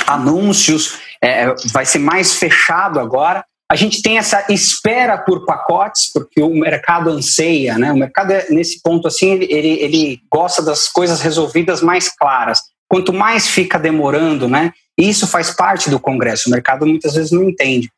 [0.07, 0.99] anúncios.
[1.21, 3.43] É, vai ser mais fechado agora.
[3.69, 7.91] A gente tem essa espera por pacotes, porque o mercado anseia, né?
[7.91, 12.61] O mercado é, nesse ponto assim ele, ele gosta das coisas resolvidas mais claras.
[12.93, 14.71] Quanto mais fica demorando, né?
[14.95, 16.47] Isso faz parte do Congresso.
[16.47, 17.89] O mercado muitas vezes não entende.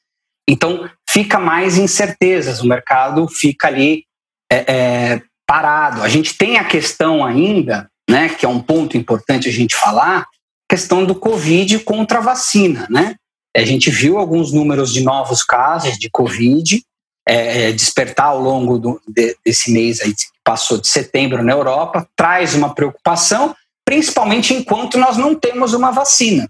[0.47, 4.05] Então, fica mais incertezas, o mercado fica ali
[4.49, 6.01] é, é, parado.
[6.01, 10.25] A gente tem a questão ainda, né, que é um ponto importante a gente falar,
[10.69, 12.87] questão do Covid contra a vacina.
[12.89, 13.15] Né?
[13.53, 16.81] A gente viu alguns números de novos casos de Covid
[17.27, 21.51] é, é despertar ao longo do, de, desse mês aí, que passou de setembro na
[21.51, 23.53] Europa, traz uma preocupação,
[23.85, 26.49] principalmente enquanto nós não temos uma vacina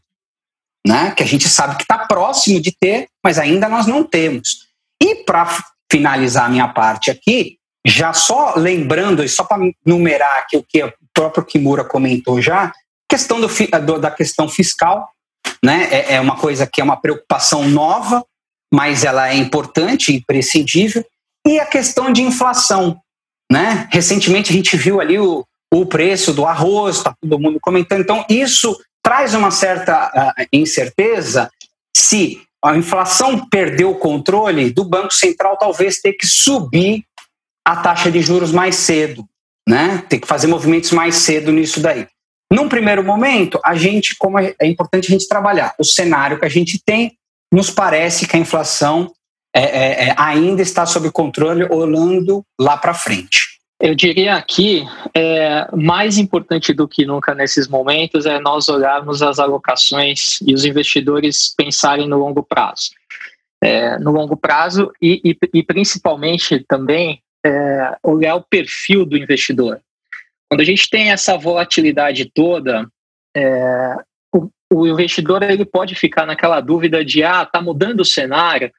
[0.86, 4.68] né, que a gente sabe que está próximo de ter, mas ainda nós não temos.
[5.02, 5.48] E para
[5.92, 10.84] finalizar a minha parte aqui, já só lembrando, e só para numerar aqui o que
[10.84, 12.72] o próprio Kimura comentou já,
[13.10, 15.10] questão do, do, da questão fiscal,
[15.64, 18.24] né, é, é uma coisa que é uma preocupação nova,
[18.72, 21.04] mas ela é importante, imprescindível,
[21.48, 23.00] e a questão de inflação.
[23.52, 23.88] Né?
[23.92, 28.02] Recentemente a gente viu ali o, o preço do arroz, está todo mundo comentando.
[28.02, 31.50] Então, isso traz uma certa uh, incerteza
[31.96, 37.04] se a inflação perdeu o controle do Banco Central talvez ter que subir
[37.64, 39.26] a taxa de juros mais cedo,
[39.68, 40.04] né?
[40.10, 42.08] Ter que fazer movimentos mais cedo nisso daí.
[42.52, 46.46] Num primeiro momento, a gente, como é, é importante a gente trabalhar, o cenário que
[46.46, 47.18] a gente tem
[47.52, 49.12] nos parece que a inflação
[49.56, 53.55] é, é, é ainda está sob controle, olhando lá para frente.
[53.80, 59.38] Eu diria aqui, é, mais importante do que nunca nesses momentos é nós olharmos as
[59.38, 62.92] alocações e os investidores pensarem no longo prazo.
[63.62, 69.82] É, no longo prazo e, e, e principalmente também é, olhar o perfil do investidor.
[70.50, 72.88] Quando a gente tem essa volatilidade toda,
[73.36, 73.96] é,
[74.34, 78.72] o, o investidor ele pode ficar naquela dúvida de ah, está mudando o cenário,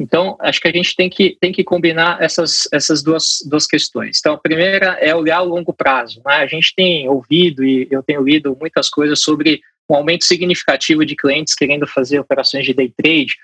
[0.00, 4.18] então, acho que a gente tem que, tem que combinar essas, essas duas, duas questões.
[4.18, 6.20] Então, a primeira é olhar o longo prazo.
[6.24, 6.34] Né?
[6.34, 11.14] A gente tem ouvido e eu tenho lido muitas coisas sobre um aumento significativo de
[11.14, 13.36] clientes querendo fazer operações de day trade.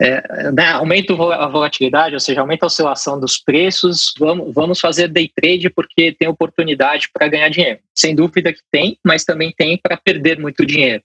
[0.00, 5.06] É, né, aumenta a volatilidade, ou seja, aumenta a oscilação dos preços, vamos, vamos fazer
[5.06, 7.78] day trade porque tem oportunidade para ganhar dinheiro.
[7.94, 11.02] Sem dúvida que tem, mas também tem para perder muito dinheiro.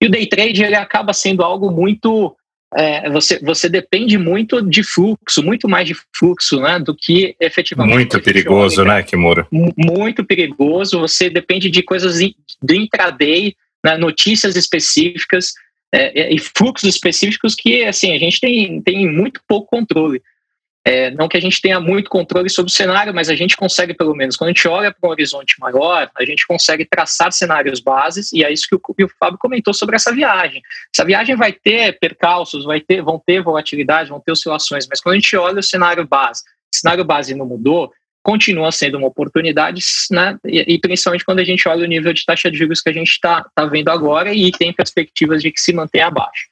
[0.00, 2.34] E o day trade ele acaba sendo algo muito
[2.76, 7.94] é, você, você depende muito de fluxo, muito mais de fluxo, né, do que efetivamente.
[7.94, 9.46] Muito perigoso, né, Kimura?
[9.50, 11.00] Muito perigoso.
[11.00, 12.18] Você depende de coisas
[12.62, 13.54] do intraday,
[13.84, 15.52] né, notícias específicas
[15.92, 20.22] é, é, e fluxos específicos que, assim, a gente tem, tem muito pouco controle.
[20.82, 23.92] É, não que a gente tenha muito controle sobre o cenário, mas a gente consegue,
[23.92, 27.80] pelo menos, quando a gente olha para um horizonte maior, a gente consegue traçar cenários
[27.80, 30.62] bases, e é isso que o, que o Fábio comentou sobre essa viagem.
[30.94, 35.14] Essa viagem vai ter percalços, vai ter, vão ter volatilidade, vão ter oscilações, mas quando
[35.14, 36.42] a gente olha o cenário base,
[36.74, 40.38] o cenário base não mudou, continua sendo uma oportunidade, né?
[40.46, 42.92] E, e, principalmente quando a gente olha o nível de taxa de juros que a
[42.92, 46.48] gente está tá vendo agora e tem perspectivas de que se mantenha abaixo.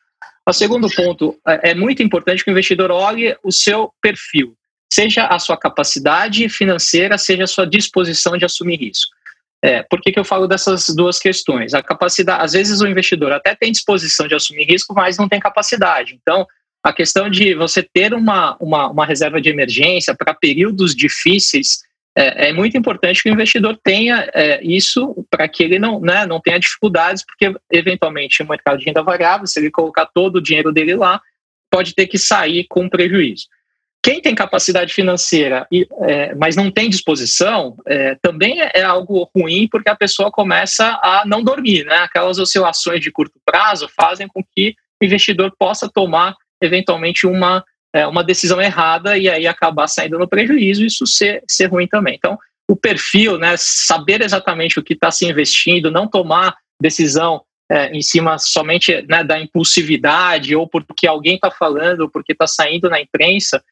[0.49, 4.55] O segundo ponto, é, é muito importante que o investidor olhe o seu perfil,
[4.91, 9.15] seja a sua capacidade financeira, seja a sua disposição de assumir risco.
[9.63, 11.75] É, por que, que eu falo dessas duas questões?
[11.75, 15.39] A capacidade, às vezes o investidor até tem disposição de assumir risco, mas não tem
[15.39, 16.19] capacidade.
[16.23, 16.47] Então,
[16.83, 21.81] a questão de você ter uma, uma, uma reserva de emergência para períodos difíceis
[22.19, 26.27] é, é, muito importante que o investidor tenha é, isso para que ele não, né,
[26.27, 30.43] não tenha dificuldades, porque eventualmente o mercado de renda variável, se ele colocar todo o
[30.43, 31.21] dinheiro dele lá,
[31.71, 33.47] pode ter que sair com prejuízo.
[34.03, 39.31] Quem tem capacidade financeira, e, é, mas não tem disposição, é, também é, é algo
[39.37, 41.85] ruim, porque a pessoa começa a não dormir.
[41.85, 41.97] Né?
[41.99, 48.07] Aquelas oscilações de curto prazo fazem com que o investidor possa tomar, eventualmente, uma é,
[48.07, 52.15] uma decisão errada e aí acabar saindo no prejuízo, isso ser, ser ruim também.
[52.17, 52.39] Então,
[52.71, 58.03] o perfil, né, saber exatamente o que está se investindo, não tomar decisão é, em
[58.03, 63.01] cima somente né, da impulsividade ou porque alguém está falando, ou porque está saindo na
[63.01, 63.63] imprensa,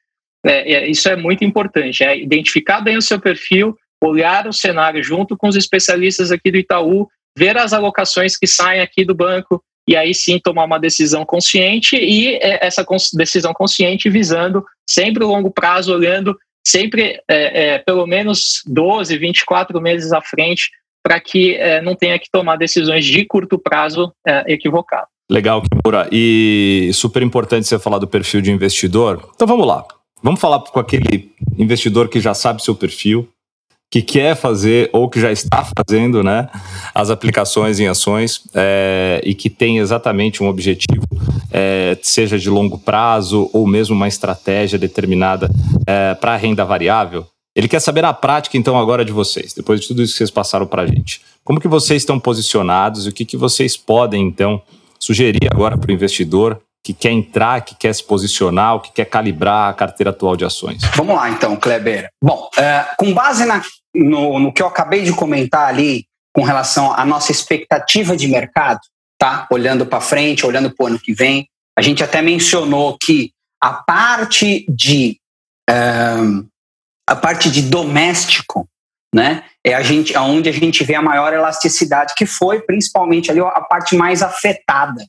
[0.45, 2.05] é, é, isso é muito importante.
[2.05, 6.59] É identificar bem o seu perfil, olhar o cenário junto com os especialistas aqui do
[6.59, 11.25] Itaú, ver as alocações que saem aqui do banco, e aí sim tomar uma decisão
[11.25, 17.79] consciente e é, essa decisão consciente visando sempre o longo prazo, olhando sempre é, é,
[17.79, 20.71] pelo menos 12, 24 meses à frente
[21.05, 25.07] para que é, não tenha que tomar decisões de curto prazo é, equivocadas.
[25.31, 26.09] Legal, Kimura.
[26.11, 29.31] E super importante você falar do perfil de investidor.
[29.35, 29.85] Então vamos lá.
[30.23, 33.29] Vamos falar com aquele investidor que já sabe seu perfil,
[33.91, 36.49] que quer fazer ou que já está fazendo né,
[36.95, 41.07] as aplicações em ações é, e que tem exatamente um objetivo,
[41.51, 45.49] é, seja de longo prazo ou mesmo uma estratégia determinada
[45.87, 47.27] é, para a renda variável.
[47.55, 50.31] Ele quer saber a prática, então, agora de vocês, depois de tudo isso que vocês
[50.31, 51.23] passaram para a gente.
[51.43, 54.61] Como que vocês estão posicionados e o que, que vocês podem, então,
[54.99, 59.71] sugerir agora para o investidor que quer entrar, que quer se posicionar, que quer calibrar
[59.71, 60.81] a carteira atual de ações?
[60.95, 62.09] Vamos lá, então, Kleber.
[62.23, 63.61] Bom, é, com base na,
[63.93, 68.79] no, no que eu acabei de comentar ali, com relação à nossa expectativa de mercado,
[69.19, 69.49] tá?
[69.51, 73.73] Olhando para frente, olhando para o ano que vem, a gente até mencionou que a
[73.73, 75.19] parte de
[75.69, 76.15] é,
[77.09, 78.69] a parte de doméstico,
[79.13, 79.43] né?
[79.65, 83.61] É a gente, aonde a gente vê a maior elasticidade, que foi principalmente ali a
[83.63, 85.05] parte mais afetada,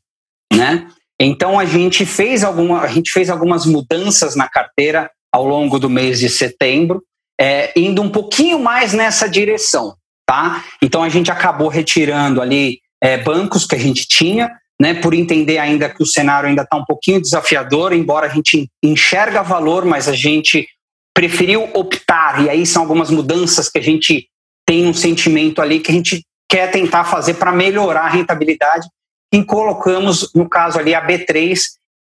[0.52, 0.88] né?
[1.20, 5.90] Então a gente fez alguma, a gente fez algumas mudanças na carteira ao longo do
[5.90, 7.04] mês de setembro,
[7.40, 10.64] é, indo um pouquinho mais nessa direção, tá?
[10.82, 14.94] Então a gente acabou retirando ali é, bancos que a gente tinha, né?
[14.94, 19.42] Por entender ainda que o cenário ainda está um pouquinho desafiador, embora a gente enxerga
[19.42, 20.68] valor, mas a gente
[21.16, 24.28] preferiu optar e aí são algumas mudanças que a gente
[24.68, 28.88] tem um sentimento ali que a gente quer tentar fazer para melhorar a rentabilidade
[29.34, 31.60] e colocamos, no caso ali, a B3,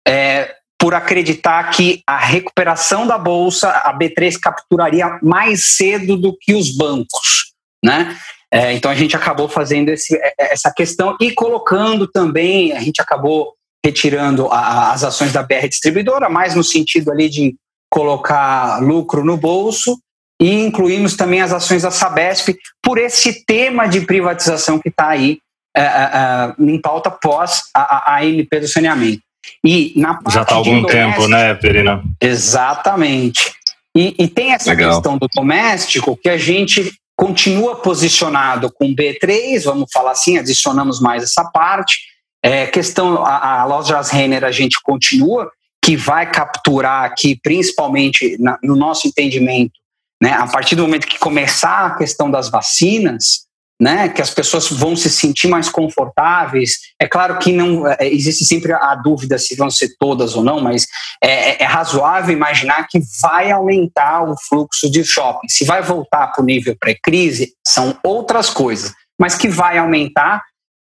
[0.07, 6.54] é, por acreditar que a recuperação da bolsa, a B3 capturaria mais cedo do que
[6.54, 7.52] os bancos,
[7.85, 8.16] né?
[8.50, 12.81] É, então a gente acabou fazendo esse, é, é, essa questão e colocando também, a
[12.81, 13.54] gente acabou
[13.85, 17.57] retirando a, as ações da BR Distribuidora, mais no sentido ali de
[17.90, 19.98] colocar lucro no bolso,
[20.40, 25.38] e incluímos também as ações da Sabesp por esse tema de privatização que está aí
[25.78, 29.22] é, é, é, em pauta pós a, a MP do saneamento.
[29.64, 32.02] E na Já está há algum tempo, né, Perina?
[32.20, 33.52] Exatamente.
[33.96, 34.90] E, e tem essa Legal.
[34.90, 41.22] questão do doméstico que a gente continua posicionado com B3, vamos falar assim, adicionamos mais
[41.22, 41.96] essa parte.
[42.44, 45.50] É, questão, a, a Lojas Renner a gente continua,
[45.84, 49.72] que vai capturar aqui, principalmente na, no nosso entendimento,
[50.20, 53.47] né, a partir do momento que começar a questão das vacinas,
[53.80, 56.78] né, que as pessoas vão se sentir mais confortáveis.
[57.00, 60.60] É claro que não é, existe sempre a dúvida se vão ser todas ou não,
[60.60, 60.86] mas
[61.22, 65.48] é, é, é razoável imaginar que vai aumentar o fluxo de shopping.
[65.48, 70.42] Se vai voltar para o nível pré-crise, são outras coisas, mas que vai aumentar,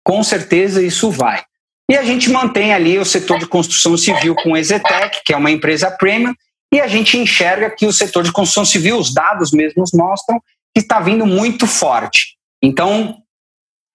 [0.03, 1.43] com certeza isso vai.
[1.91, 5.37] E a gente mantém ali o setor de construção civil com o Exetec, que é
[5.37, 6.33] uma empresa premium,
[6.71, 10.39] e a gente enxerga que o setor de construção civil, os dados mesmos mostram
[10.73, 12.38] que está vindo muito forte.
[12.61, 13.17] Então,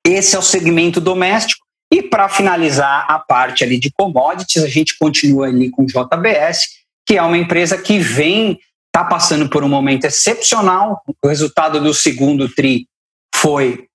[0.07, 1.65] esse é o segmento doméstico.
[1.93, 6.61] E para finalizar a parte ali de commodities, a gente continua ali com JBS,
[7.07, 11.03] que é uma empresa que vem, está passando por um momento excepcional.
[11.23, 12.87] O resultado do segundo TRI
[13.35, 13.87] foi,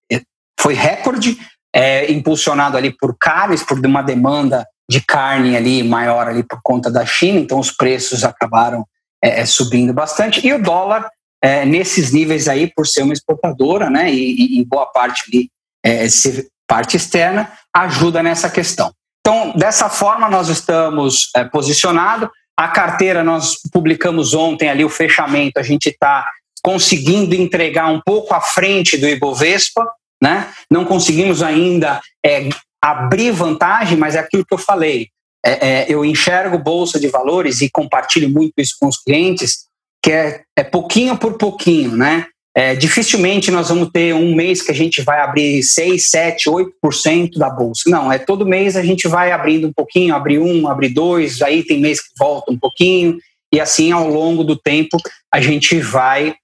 [0.60, 1.38] foi recorde,
[1.73, 6.89] é, impulsionado ali por carnes, por uma demanda de carne ali maior ali por conta
[6.89, 8.84] da China, então os preços acabaram
[9.23, 10.45] é, subindo bastante.
[10.45, 11.08] E o dólar
[11.41, 15.49] é, nesses níveis aí, por ser uma exportadora, né, e, e em boa parte ali
[15.84, 18.93] é, ser parte externa, ajuda nessa questão.
[19.21, 22.30] Então, dessa forma, nós estamos é, posicionados.
[22.58, 26.30] A carteira, nós publicamos ontem ali o fechamento, a gente está
[26.62, 29.89] conseguindo entregar um pouco à frente do Ibovespa,
[30.21, 30.52] né?
[30.69, 32.49] Não conseguimos ainda é,
[32.82, 35.08] abrir vantagem, mas é aquilo que eu falei.
[35.45, 39.68] É, é, eu enxergo bolsa de valores e compartilho muito isso com os clientes
[40.03, 42.27] que é, é pouquinho por pouquinho, né?
[42.55, 47.38] É, dificilmente nós vamos ter um mês que a gente vai abrir 6, 7, 8%
[47.38, 47.83] da bolsa.
[47.88, 51.63] Não, é todo mês a gente vai abrindo um pouquinho, abrir um, abrir dois, aí
[51.63, 53.17] tem mês que volta um pouquinho,
[53.53, 54.97] e assim ao longo do tempo
[55.31, 56.35] a gente vai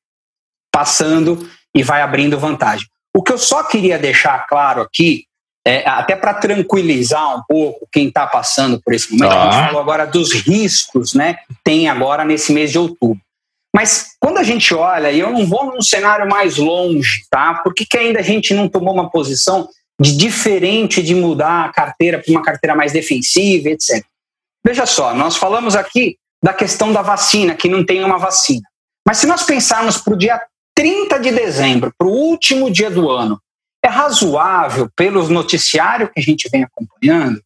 [0.71, 2.87] passando e vai abrindo vantagem.
[3.15, 5.23] O que eu só queria deixar claro aqui,
[5.65, 9.81] é, até para tranquilizar um pouco quem está passando por esse momento, a gente falou
[9.81, 13.19] agora dos riscos né, que tem agora nesse mês de outubro.
[13.75, 17.55] Mas quando a gente olha, e eu não vou num cenário mais longe, tá?
[17.55, 19.67] Por que, que ainda a gente não tomou uma posição
[19.99, 24.01] de diferente de mudar a carteira para uma carteira mais defensiva, etc.
[24.65, 28.63] Veja só, nós falamos aqui da questão da vacina, que não tem uma vacina.
[29.05, 30.41] Mas se nós pensarmos para o dia
[30.73, 33.37] 30 de dezembro, para o último dia do ano,
[33.83, 37.41] é razoável, pelos noticiários que a gente vem acompanhando,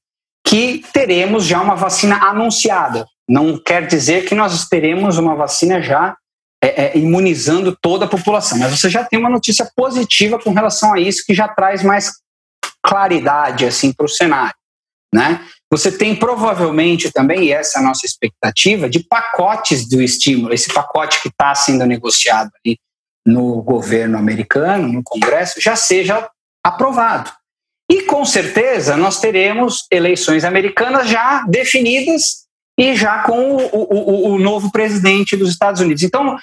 [0.45, 3.07] que teremos já uma vacina anunciada.
[3.27, 6.15] Não quer dizer que nós teremos uma vacina já
[6.79, 8.57] é, imunizando toda a população.
[8.57, 12.13] Mas você já tem uma notícia positiva com relação a isso que já traz mais
[12.81, 14.55] claridade assim para o cenário,
[15.13, 15.45] né?
[15.69, 20.73] Você tem provavelmente também, e essa é a nossa expectativa, de pacotes do estímulo, esse
[20.73, 22.79] pacote que está sendo negociado ali
[23.27, 26.29] no governo americano, no Congresso, já seja
[26.65, 27.29] aprovado.
[27.91, 32.47] E com certeza nós teremos eleições americanas já definidas
[32.79, 36.03] e já com o, o, o novo presidente dos Estados Unidos.
[36.03, 36.37] Então,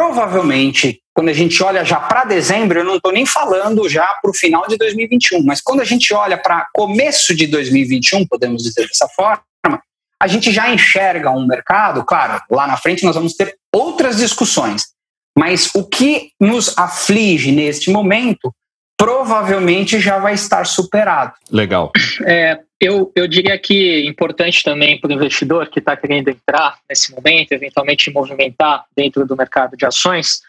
[0.00, 4.30] provavelmente, quando a gente olha já para dezembro, eu não estou nem falando já para
[4.30, 8.88] o final de 2021, mas quando a gente olha para começo de 2021, podemos dizer
[8.88, 9.42] dessa forma,
[10.18, 14.84] a gente já enxerga um mercado, claro, lá na frente nós vamos ter outras discussões,
[15.38, 18.50] mas o que nos aflige neste momento
[18.96, 21.34] provavelmente já vai estar superado.
[21.50, 21.92] Legal.
[22.24, 27.14] É, eu, eu diria que importante também para o investidor que está querendo entrar nesse
[27.14, 30.40] momento, eventualmente movimentar dentro do mercado de ações,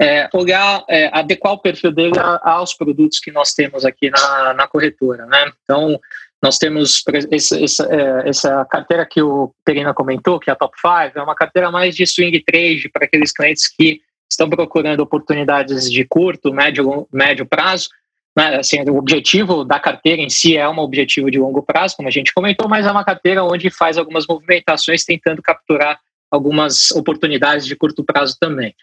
[0.00, 4.66] é, olhar, é, adequar o perfil dele aos produtos que nós temos aqui na, na
[4.68, 5.24] corretora.
[5.24, 5.50] Né?
[5.64, 5.98] Então,
[6.42, 10.76] nós temos esse, essa, é, essa carteira que o Perina comentou, que é a Top
[10.78, 15.90] 5, é uma carteira mais de swing trade para aqueles clientes que estão procurando oportunidades
[15.90, 17.88] de curto, médio, médio prazo,
[18.38, 22.06] né, assim, o objetivo da carteira em si é um objetivo de longo prazo, como
[22.06, 25.98] a gente comentou, mas é uma carteira onde faz algumas movimentações tentando capturar
[26.30, 28.76] algumas oportunidades de curto prazo também.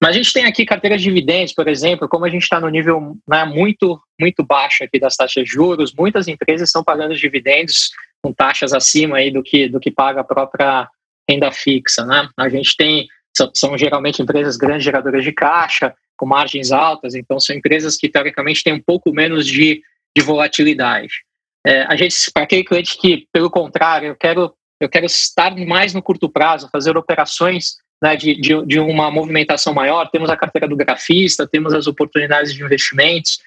[0.00, 2.70] Mas a gente tem aqui carteiras de dividendos, por exemplo, como a gente está no
[2.70, 7.90] nível né, muito, muito baixo aqui das taxas de juros, muitas empresas estão pagando dividendos
[8.22, 10.88] com taxas acima aí do que, do que paga a própria
[11.28, 12.06] renda fixa.
[12.06, 12.26] Né?
[12.38, 13.06] A gente tem,
[13.36, 18.08] são, são geralmente empresas grandes geradoras de caixa, com margens altas, então são empresas que
[18.08, 19.82] teoricamente têm um pouco menos de,
[20.16, 21.24] de volatilidade.
[21.66, 25.92] É, a gente, para aquele cliente que, pelo contrário, eu quero, eu quero estar mais
[25.94, 30.68] no curto prazo, fazer operações né, de, de, de uma movimentação maior, temos a carteira
[30.68, 33.38] do grafista, temos as oportunidades de investimentos.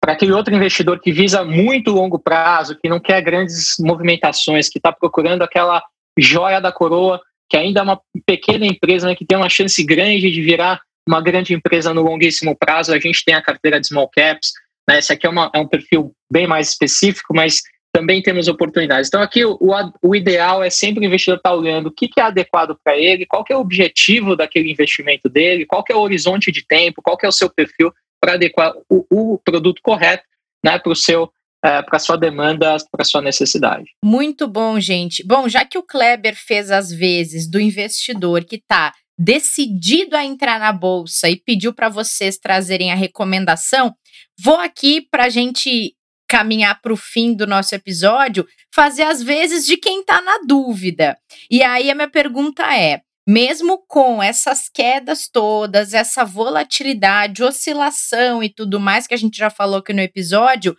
[0.00, 4.78] Para aquele outro investidor que visa muito longo prazo, que não quer grandes movimentações, que
[4.78, 5.82] está procurando aquela
[6.18, 7.20] joia da coroa,
[7.50, 11.20] que ainda é uma pequena empresa né, que tem uma chance grande de virar uma
[11.20, 14.52] grande empresa no longuíssimo prazo, a gente tem a carteira de small caps,
[14.88, 14.98] né?
[14.98, 19.08] Esse aqui é, uma, é um perfil bem mais específico, mas também temos oportunidades.
[19.08, 19.58] Então, aqui o,
[20.00, 23.26] o ideal é sempre o investidor estar olhando o que, que é adequado para ele,
[23.26, 27.02] qual que é o objetivo daquele investimento dele, qual que é o horizonte de tempo,
[27.02, 30.24] qual que é o seu perfil para adequar o, o, produto correto
[30.64, 31.32] né, para o seu
[31.64, 33.84] é, para sua demanda, para sua necessidade.
[34.04, 35.24] Muito bom, gente.
[35.26, 40.58] Bom, já que o Kleber fez as vezes do investidor que está decidido a entrar
[40.58, 43.94] na bolsa e pediu para vocês trazerem a recomendação,
[44.42, 45.94] vou aqui para a gente
[46.26, 51.18] caminhar para o fim do nosso episódio, fazer as vezes de quem está na dúvida.
[51.50, 58.48] E aí a minha pergunta é: mesmo com essas quedas todas, essa volatilidade, oscilação e
[58.48, 60.74] tudo mais que a gente já falou aqui no episódio,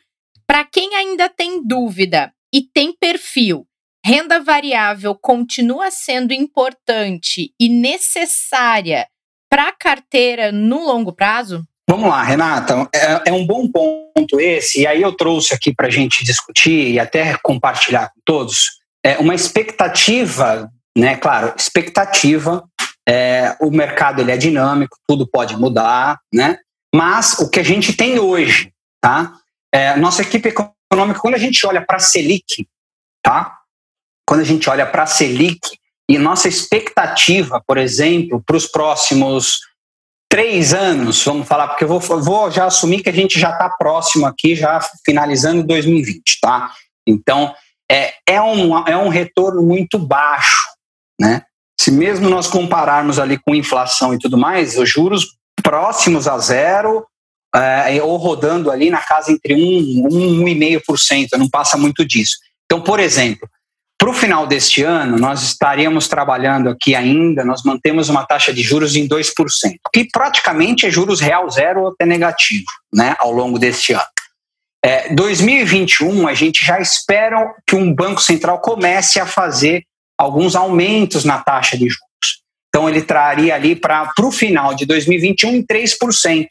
[0.52, 3.66] para quem ainda tem dúvida e tem perfil
[4.06, 9.08] Renda variável continua sendo importante e necessária
[9.50, 11.66] para a carteira no longo prazo?
[11.90, 12.90] Vamos lá, Renata.
[12.94, 16.92] É, é, um bom ponto esse, e aí eu trouxe aqui para a gente discutir
[16.92, 21.16] e até compartilhar com todos é uma expectativa, né?
[21.16, 22.62] Claro, expectativa.
[23.08, 26.58] É, o mercado ele é dinâmico, tudo pode mudar, né?
[26.94, 29.38] Mas o que a gente tem hoje, tá?
[29.74, 32.68] É, nossa equipe econômica, quando a gente olha para a Selic,
[33.24, 33.62] tá?
[34.32, 35.60] quando a gente olha para a Selic
[36.10, 39.60] e nossa expectativa, por exemplo, para os próximos
[40.30, 43.70] três anos, vamos falar, porque eu vou, vou já assumir que a gente já está
[43.70, 46.72] próximo aqui, já finalizando 2020, tá?
[47.06, 47.54] Então,
[47.92, 50.66] é, é, um, é um retorno muito baixo,
[51.20, 51.44] né?
[51.78, 55.28] Se mesmo nós compararmos ali com inflação e tudo mais, os juros
[55.62, 57.06] próximos a zero,
[57.56, 62.38] é, ou rodando ali na casa entre 1% e 1,5%, não passa muito disso.
[62.66, 63.48] Então, por exemplo,
[64.02, 68.64] para o final deste ano, nós estaríamos trabalhando aqui ainda, nós mantemos uma taxa de
[68.64, 69.34] juros em 2%,
[69.94, 74.02] que praticamente é juros real zero ou até negativo né, ao longo deste ano.
[74.84, 79.84] É, 2021, a gente já espera que um Banco Central comece a fazer
[80.18, 82.42] alguns aumentos na taxa de juros.
[82.70, 86.48] Então, ele traria ali para o final de 2021 em 3%.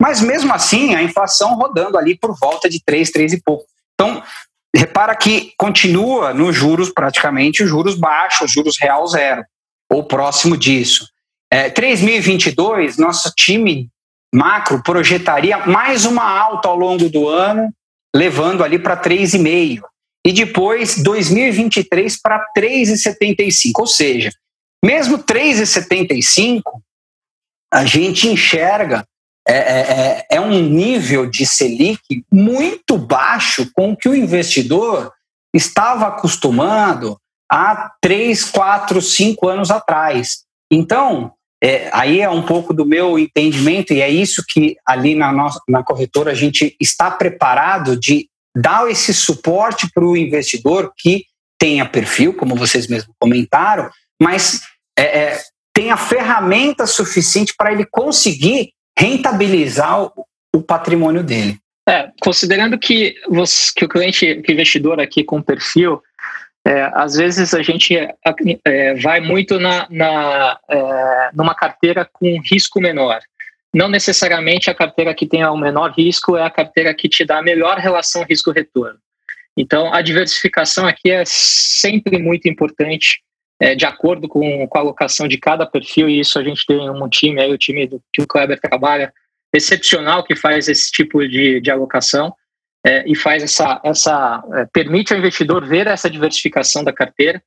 [0.00, 3.66] Mas mesmo assim, a inflação rodando ali por volta de 3, 3 e pouco.
[3.94, 4.22] Então,
[4.76, 9.42] Repara que continua nos juros praticamente juros baixos, juros real zero,
[9.90, 11.08] ou próximo disso.
[11.50, 13.88] É, 2022, nosso time
[14.34, 17.72] macro projetaria mais uma alta ao longo do ano,
[18.14, 19.80] levando ali para 3,5.
[20.26, 23.72] E depois, 2023 para 3,75.
[23.78, 24.30] Ou seja,
[24.84, 26.60] mesmo 3,75,
[27.72, 29.06] a gente enxerga
[29.48, 35.12] é, é, é, é um nível de Selic muito baixo com o que o investidor
[35.54, 37.16] estava acostumado
[37.50, 40.44] há três, quatro, cinco anos atrás.
[40.70, 41.32] Então,
[41.62, 45.60] é, aí é um pouco do meu entendimento, e é isso que ali na, nossa,
[45.68, 51.24] na corretora a gente está preparado de dar esse suporte para o investidor que
[51.58, 53.90] tenha perfil, como vocês mesmos comentaram,
[54.20, 54.62] mas
[54.98, 55.42] é, é,
[55.72, 60.10] tenha ferramenta suficiente para ele conseguir rentabilizar
[60.52, 61.58] o, patrimônio dele.
[61.88, 66.02] É, considerando que, você, que o cliente, que o investidor aqui com perfil,
[66.66, 68.14] é, às vezes a gente é,
[68.64, 73.20] é, vai muito na, na é, numa carteira com risco menor.
[73.72, 77.38] Não necessariamente a carteira que tenha o menor risco é a carteira que te dá
[77.38, 78.98] a melhor relação risco-retorno.
[79.56, 83.22] Então, a diversificação aqui é sempre muito importante,
[83.60, 86.88] é, de acordo com, com, a alocação de cada perfil, e isso a gente tem
[86.90, 89.12] um time aí, o time do, que o Kleber trabalha,
[89.54, 92.34] excepcional, que faz esse tipo de, de alocação
[92.84, 97.42] é, e faz essa, essa é, permite ao investidor ver essa diversificação da carteira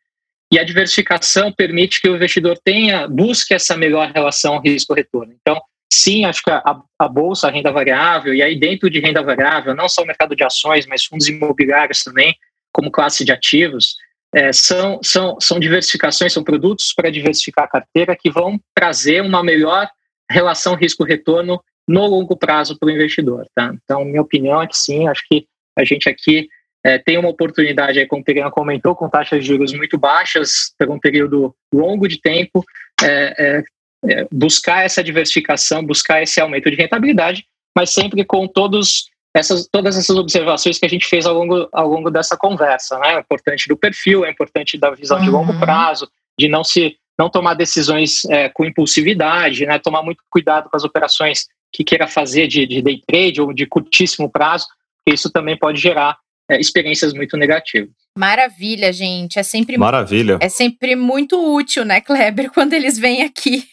[0.51, 5.33] e a diversificação permite que o investidor tenha busque essa melhor relação risco-retorno.
[5.39, 9.21] Então, sim, acho que a, a, bolsa, a renda variável e aí dentro de renda
[9.21, 12.35] variável, não só o mercado de ações, mas fundos imobiliários também,
[12.73, 13.95] como classe de ativos,
[14.33, 19.43] é, são, são, são diversificações, são produtos para diversificar a carteira que vão trazer uma
[19.43, 19.89] melhor
[20.29, 23.47] relação risco-retorno no longo prazo para o investidor.
[23.55, 23.73] Tá?
[23.83, 26.47] Então, minha opinião é que sim, acho que a gente aqui
[26.85, 30.73] é, tem uma oportunidade, aí, como o Perina comentou, com taxas de juros muito baixas
[30.77, 32.63] por um período longo de tempo,
[33.01, 33.63] é, é,
[34.11, 39.09] é, buscar essa diversificação, buscar esse aumento de rentabilidade, mas sempre com todos
[39.39, 42.99] essas, todas essas observações que a gente fez ao longo, ao longo dessa conversa.
[42.99, 43.15] Né?
[43.15, 45.23] É importante do perfil, é importante da visão uhum.
[45.23, 45.59] de longo uhum.
[45.59, 49.77] prazo, de não se não tomar decisões é, com impulsividade, né?
[49.77, 53.65] tomar muito cuidado com as operações que queira fazer de, de day trade ou de
[53.65, 54.65] curtíssimo prazo,
[54.97, 56.17] porque isso também pode gerar
[56.49, 57.89] é, experiências muito negativas.
[58.17, 59.37] Maravilha, gente.
[59.39, 60.37] É sempre Maravilha.
[60.41, 63.63] É sempre muito útil, né, Kleber, quando eles vêm aqui.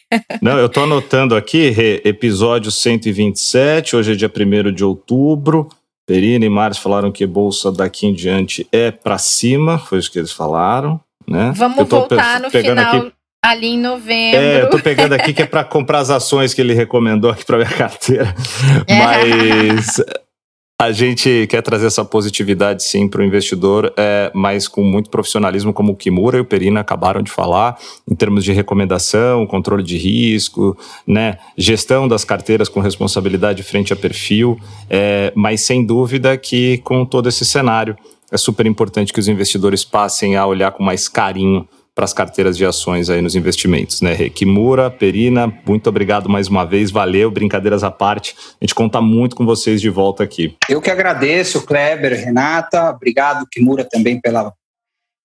[0.41, 1.73] Não, eu tô anotando aqui,
[2.05, 5.67] episódio 127, hoje é dia 1 de outubro.
[6.05, 10.17] Perina e Maris falaram que bolsa daqui em diante é para cima, foi isso que
[10.17, 11.51] eles falaram, né?
[11.53, 13.11] Vamos voltar no final aqui
[13.43, 14.39] ali em novembro.
[14.39, 17.45] É, eu tô pegando aqui que é para comprar as ações que ele recomendou aqui
[17.45, 18.33] para minha carteira.
[18.87, 18.97] É.
[18.97, 20.01] Mas
[20.79, 25.73] a gente quer trazer essa positividade sim para o investidor, é, mas com muito profissionalismo,
[25.73, 29.97] como o Kimura e o Perina acabaram de falar, em termos de recomendação, controle de
[29.97, 36.77] risco, né, gestão das carteiras com responsabilidade frente a perfil, é, mas sem dúvida que
[36.79, 37.97] com todo esse cenário
[38.31, 41.67] é super importante que os investidores passem a olhar com mais carinho
[41.97, 44.29] para as carteiras de ações aí nos investimentos, né?
[44.29, 48.35] Kimura, Perina, muito obrigado mais uma vez, valeu, brincadeiras à parte.
[48.61, 50.55] A gente conta muito com vocês de volta aqui.
[50.69, 54.53] Eu que agradeço, Kleber, Renata, obrigado, Kimura, também pela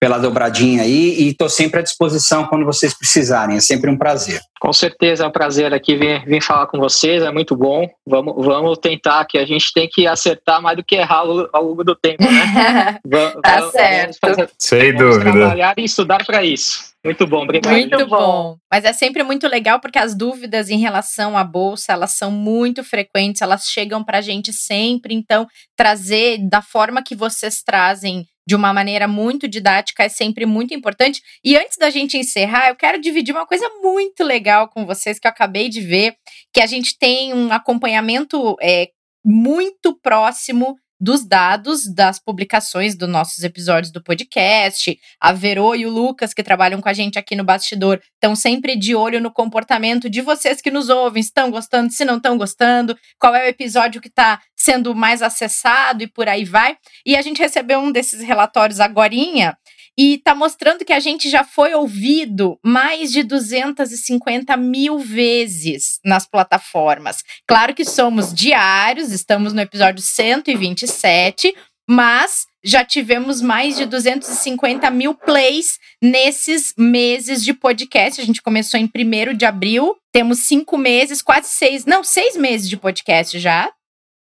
[0.02, 3.56] pela dobradinha aí e estou sempre à disposição quando vocês precisarem.
[3.56, 4.40] É sempre um prazer.
[4.60, 7.88] Com certeza é um prazer aqui vir, vir falar com vocês, é muito bom.
[8.04, 11.64] Vamos, vamos tentar, que a gente tem que acertar mais do que errar ao, ao
[11.64, 12.98] longo do tempo, né?
[13.06, 14.18] vamos, tá vamos, certo.
[14.20, 15.30] Vamos fazer, Sem dúvida.
[15.30, 16.90] trabalhar e estudar para isso.
[17.04, 17.72] Muito bom, obrigado.
[17.72, 18.56] Muito bom.
[18.70, 22.82] Mas é sempre muito legal porque as dúvidas em relação à bolsa, elas são muito
[22.82, 25.14] frequentes, elas chegam para a gente sempre.
[25.14, 25.46] Então,
[25.76, 31.22] trazer da forma que vocês trazem de uma maneira muito didática é sempre muito importante.
[31.44, 35.26] E antes da gente encerrar, eu quero dividir uma coisa muito legal com vocês que
[35.26, 36.16] eu acabei de ver,
[36.52, 38.88] que a gente tem um acompanhamento é,
[39.24, 44.96] muito próximo dos dados das publicações dos nossos episódios do podcast.
[45.20, 48.76] A Verô e o Lucas, que trabalham com a gente aqui no bastidor, estão sempre
[48.76, 51.20] de olho no comportamento de vocês que nos ouvem.
[51.20, 51.92] Estão gostando?
[51.92, 56.28] Se não estão gostando, qual é o episódio que está sendo mais acessado e por
[56.28, 56.76] aí vai.
[57.04, 59.56] E a gente recebeu um desses relatórios agorinha
[59.98, 66.26] e está mostrando que a gente já foi ouvido mais de 250 mil vezes nas
[66.26, 67.22] plataformas.
[67.46, 71.54] Claro que somos diários, estamos no episódio 127,
[71.88, 78.20] mas já tivemos mais de 250 mil plays nesses meses de podcast.
[78.20, 82.68] A gente começou em 1 de abril, temos cinco meses, quase seis, não, seis meses
[82.68, 83.70] de podcast já.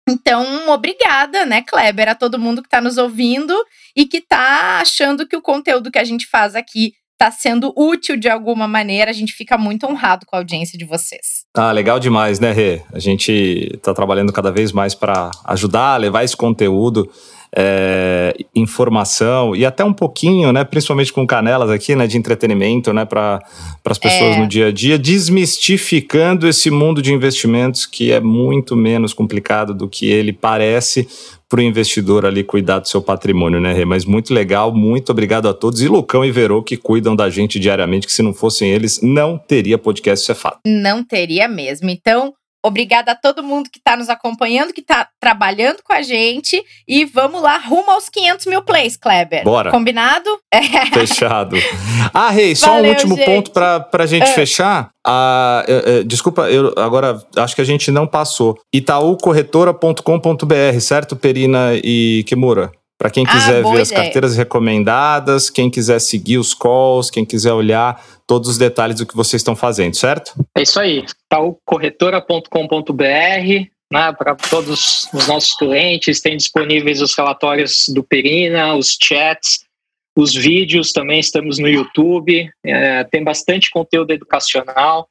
[0.10, 3.56] Então, obrigada, né, Kleber, a todo mundo que está nos ouvindo
[3.96, 8.16] e que está achando que o conteúdo que a gente faz aqui está sendo útil
[8.16, 9.12] de alguma maneira.
[9.12, 11.44] A gente fica muito honrado com a audiência de vocês.
[11.54, 12.82] Ah, legal demais, né, Rê?
[12.94, 17.10] A gente está trabalhando cada vez mais para ajudar a levar esse conteúdo
[17.56, 23.06] é, informação e até um pouquinho, né, principalmente com canelas aqui, né, de entretenimento, né,
[23.06, 23.42] para
[23.86, 24.40] as pessoas é.
[24.40, 29.90] no dia a dia, desmistificando esse mundo de investimentos que é muito menos complicado do
[29.90, 31.08] que ele parece
[31.50, 33.84] para o investidor ali cuidar do seu patrimônio, né, Rê?
[33.84, 35.82] Mas muito legal, muito obrigado a todos.
[35.82, 39.38] E Lucão e Verô que cuidam da gente diariamente, que se não fossem eles, não
[39.38, 40.60] teria podcast, isso é fato.
[40.66, 41.90] Não teria mesmo.
[41.90, 42.34] Então,
[42.64, 46.62] Obrigada a todo mundo que está nos acompanhando, que está trabalhando com a gente.
[46.88, 49.44] E vamos lá, rumo aos 500 mil plays, Kleber.
[49.44, 49.72] Bora.
[49.72, 50.30] Combinado?
[50.94, 51.56] Fechado.
[52.14, 53.26] Ah, Rei, só Valeu, um último gente.
[53.26, 54.34] ponto para a gente é.
[54.34, 54.90] fechar.
[55.06, 58.60] Ah, é, é, desculpa, eu agora acho que a gente não passou.
[58.74, 62.72] Itaúcorretora.com.br, certo, Perina e Kimura?
[63.00, 67.24] Para quem ah, quiser ah, ver as carteiras recomendadas, quem quiser seguir os calls, quem
[67.24, 70.34] quiser olhar todos os detalhes do que vocês estão fazendo, certo?
[70.58, 71.06] É isso aí.
[71.30, 73.04] Talcorretora.com.br,
[73.92, 79.64] né, para todos os nossos clientes, tem disponíveis os relatórios do Perina, os chats,
[80.14, 80.92] os vídeos.
[80.92, 85.08] Também estamos no YouTube, é, tem bastante conteúdo educacional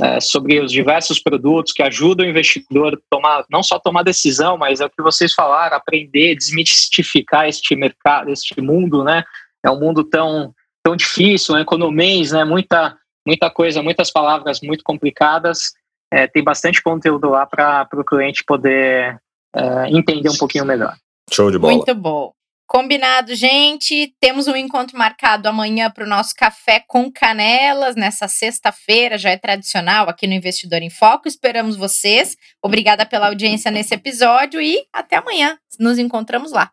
[0.00, 4.56] é, sobre os diversos produtos que ajudam o investidor a tomar, não só tomar decisão,
[4.56, 9.22] mas é o que vocês falaram, aprender, desmistificar este mercado, este mundo, né?
[9.62, 12.44] É um mundo tão, tão difícil, economês, né?
[12.44, 15.72] Muita, muita coisa, muitas palavras muito complicadas.
[16.10, 19.18] É, tem bastante conteúdo lá para o cliente poder
[19.54, 20.94] é, entender um pouquinho melhor.
[21.30, 21.74] Show de bola.
[21.74, 22.32] Muito bom.
[22.66, 24.14] Combinado, gente.
[24.18, 29.36] Temos um encontro marcado amanhã para o nosso café com canelas, nessa sexta-feira, já é
[29.36, 31.28] tradicional aqui no Investidor em Foco.
[31.28, 32.36] Esperamos vocês.
[32.62, 35.58] Obrigada pela audiência nesse episódio e até amanhã.
[35.78, 36.72] Nos encontramos lá.